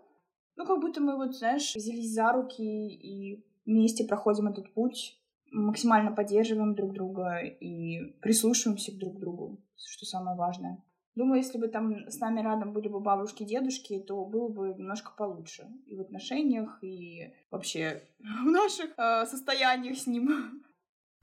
[0.58, 5.18] Ну, как будто мы вот, знаешь, взялись за руки и вместе проходим этот путь,
[5.50, 10.84] максимально поддерживаем друг друга и прислушиваемся друг к другу, что самое важное.
[11.20, 15.12] Думаю, если бы там с нами рядом были бы бабушки, дедушки, то было бы немножко
[15.12, 15.68] получше.
[15.86, 20.64] И в отношениях, и вообще в наших э, состояниях с ним.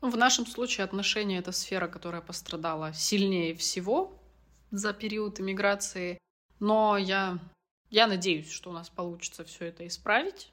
[0.03, 4.21] В нашем случае отношения— это сфера, которая пострадала сильнее всего
[4.71, 6.19] за период иммиграции.
[6.61, 7.39] Но я,
[7.89, 10.53] я надеюсь, что у нас получится все это исправить.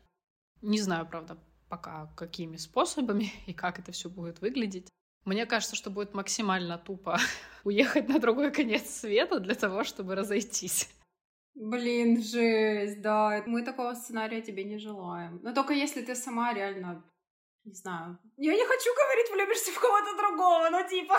[0.61, 1.37] Не знаю, правда,
[1.67, 4.87] пока какими способами и как это все будет выглядеть.
[5.26, 7.17] Мне кажется, что будет максимально тупо
[7.63, 10.89] уехать на другой конец света для того, чтобы разойтись.
[11.55, 13.43] Блин, жесть, да.
[13.45, 15.39] Мы такого сценария тебе не желаем.
[15.43, 17.03] Но только если ты сама реально,
[17.63, 18.19] не знаю.
[18.38, 21.17] Я не хочу говорить, влюбишься в кого-то другого, но типа...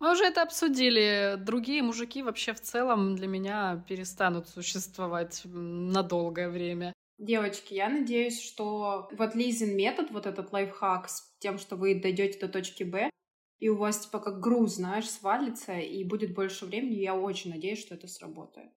[0.00, 1.36] Мы уже это обсудили.
[1.38, 6.92] Другие мужики вообще в целом для меня перестанут существовать на долгое время.
[7.18, 12.38] Девочки, я надеюсь, что вот Лизин метод, вот этот лайфхак с тем, что вы дойдете
[12.38, 13.10] до точки Б,
[13.58, 17.80] и у вас типа как груз, знаешь, свалится, и будет больше времени, я очень надеюсь,
[17.80, 18.70] что это сработает.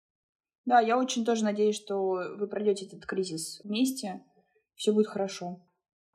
[0.66, 4.24] Да, я очень тоже надеюсь, что вы пройдете этот кризис вместе,
[4.74, 5.62] все будет хорошо.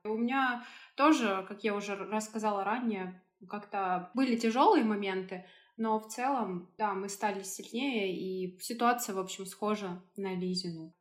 [0.03, 0.65] У меня
[0.95, 5.45] тоже, как я уже рассказала ранее, как-то были тяжелые моменты,
[5.77, 10.93] но в целом, да, мы стали сильнее, и ситуация, в общем, схожа на Лизину.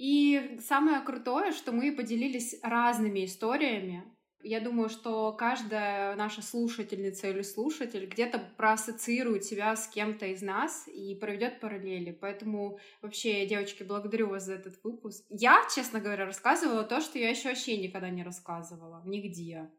[0.00, 4.02] И самое крутое, что мы поделились разными историями.
[4.42, 10.88] Я думаю, что каждая наша слушательница или слушатель где-то проассоциирует себя с кем-то из нас
[10.88, 12.12] и проведет параллели.
[12.12, 15.22] Поэтому вообще, девочки, благодарю вас за этот выпуск.
[15.28, 19.02] Я, честно говоря, рассказывала то, что я еще вообще никогда не рассказывала.
[19.04, 19.70] Нигде.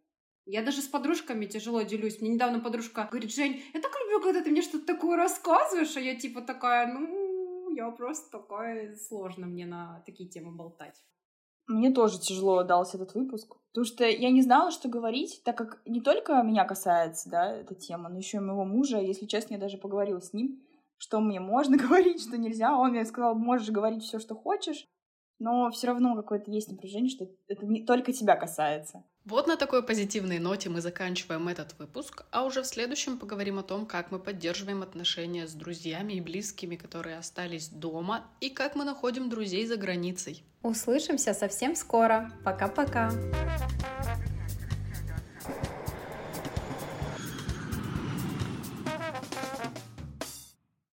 [0.45, 2.21] Я даже с подружками тяжело делюсь.
[2.21, 5.99] Мне недавно подружка говорит, Жень, я так люблю, когда ты мне что-то такое рассказываешь, а
[5.99, 7.20] я типа такая, ну,
[7.75, 11.03] я просто такая, сложно мне на такие темы болтать.
[11.67, 15.81] Мне тоже тяжело дался этот выпуск, потому что я не знала, что говорить, так как
[15.85, 18.99] не только меня касается, да, эта тема, но еще и моего мужа.
[18.99, 20.61] Если честно, я даже поговорила с ним,
[20.97, 22.77] что мне можно говорить, что нельзя.
[22.77, 24.87] Он мне сказал, можешь говорить все, что хочешь,
[25.39, 29.03] но все равно какое-то есть напряжение, что это не только тебя касается.
[29.23, 33.63] Вот на такой позитивной ноте мы заканчиваем этот выпуск, а уже в следующем поговорим о
[33.63, 38.83] том, как мы поддерживаем отношения с друзьями и близкими, которые остались дома, и как мы
[38.83, 40.43] находим друзей за границей.
[40.63, 42.31] Услышимся совсем скоро.
[42.43, 43.11] Пока-пока.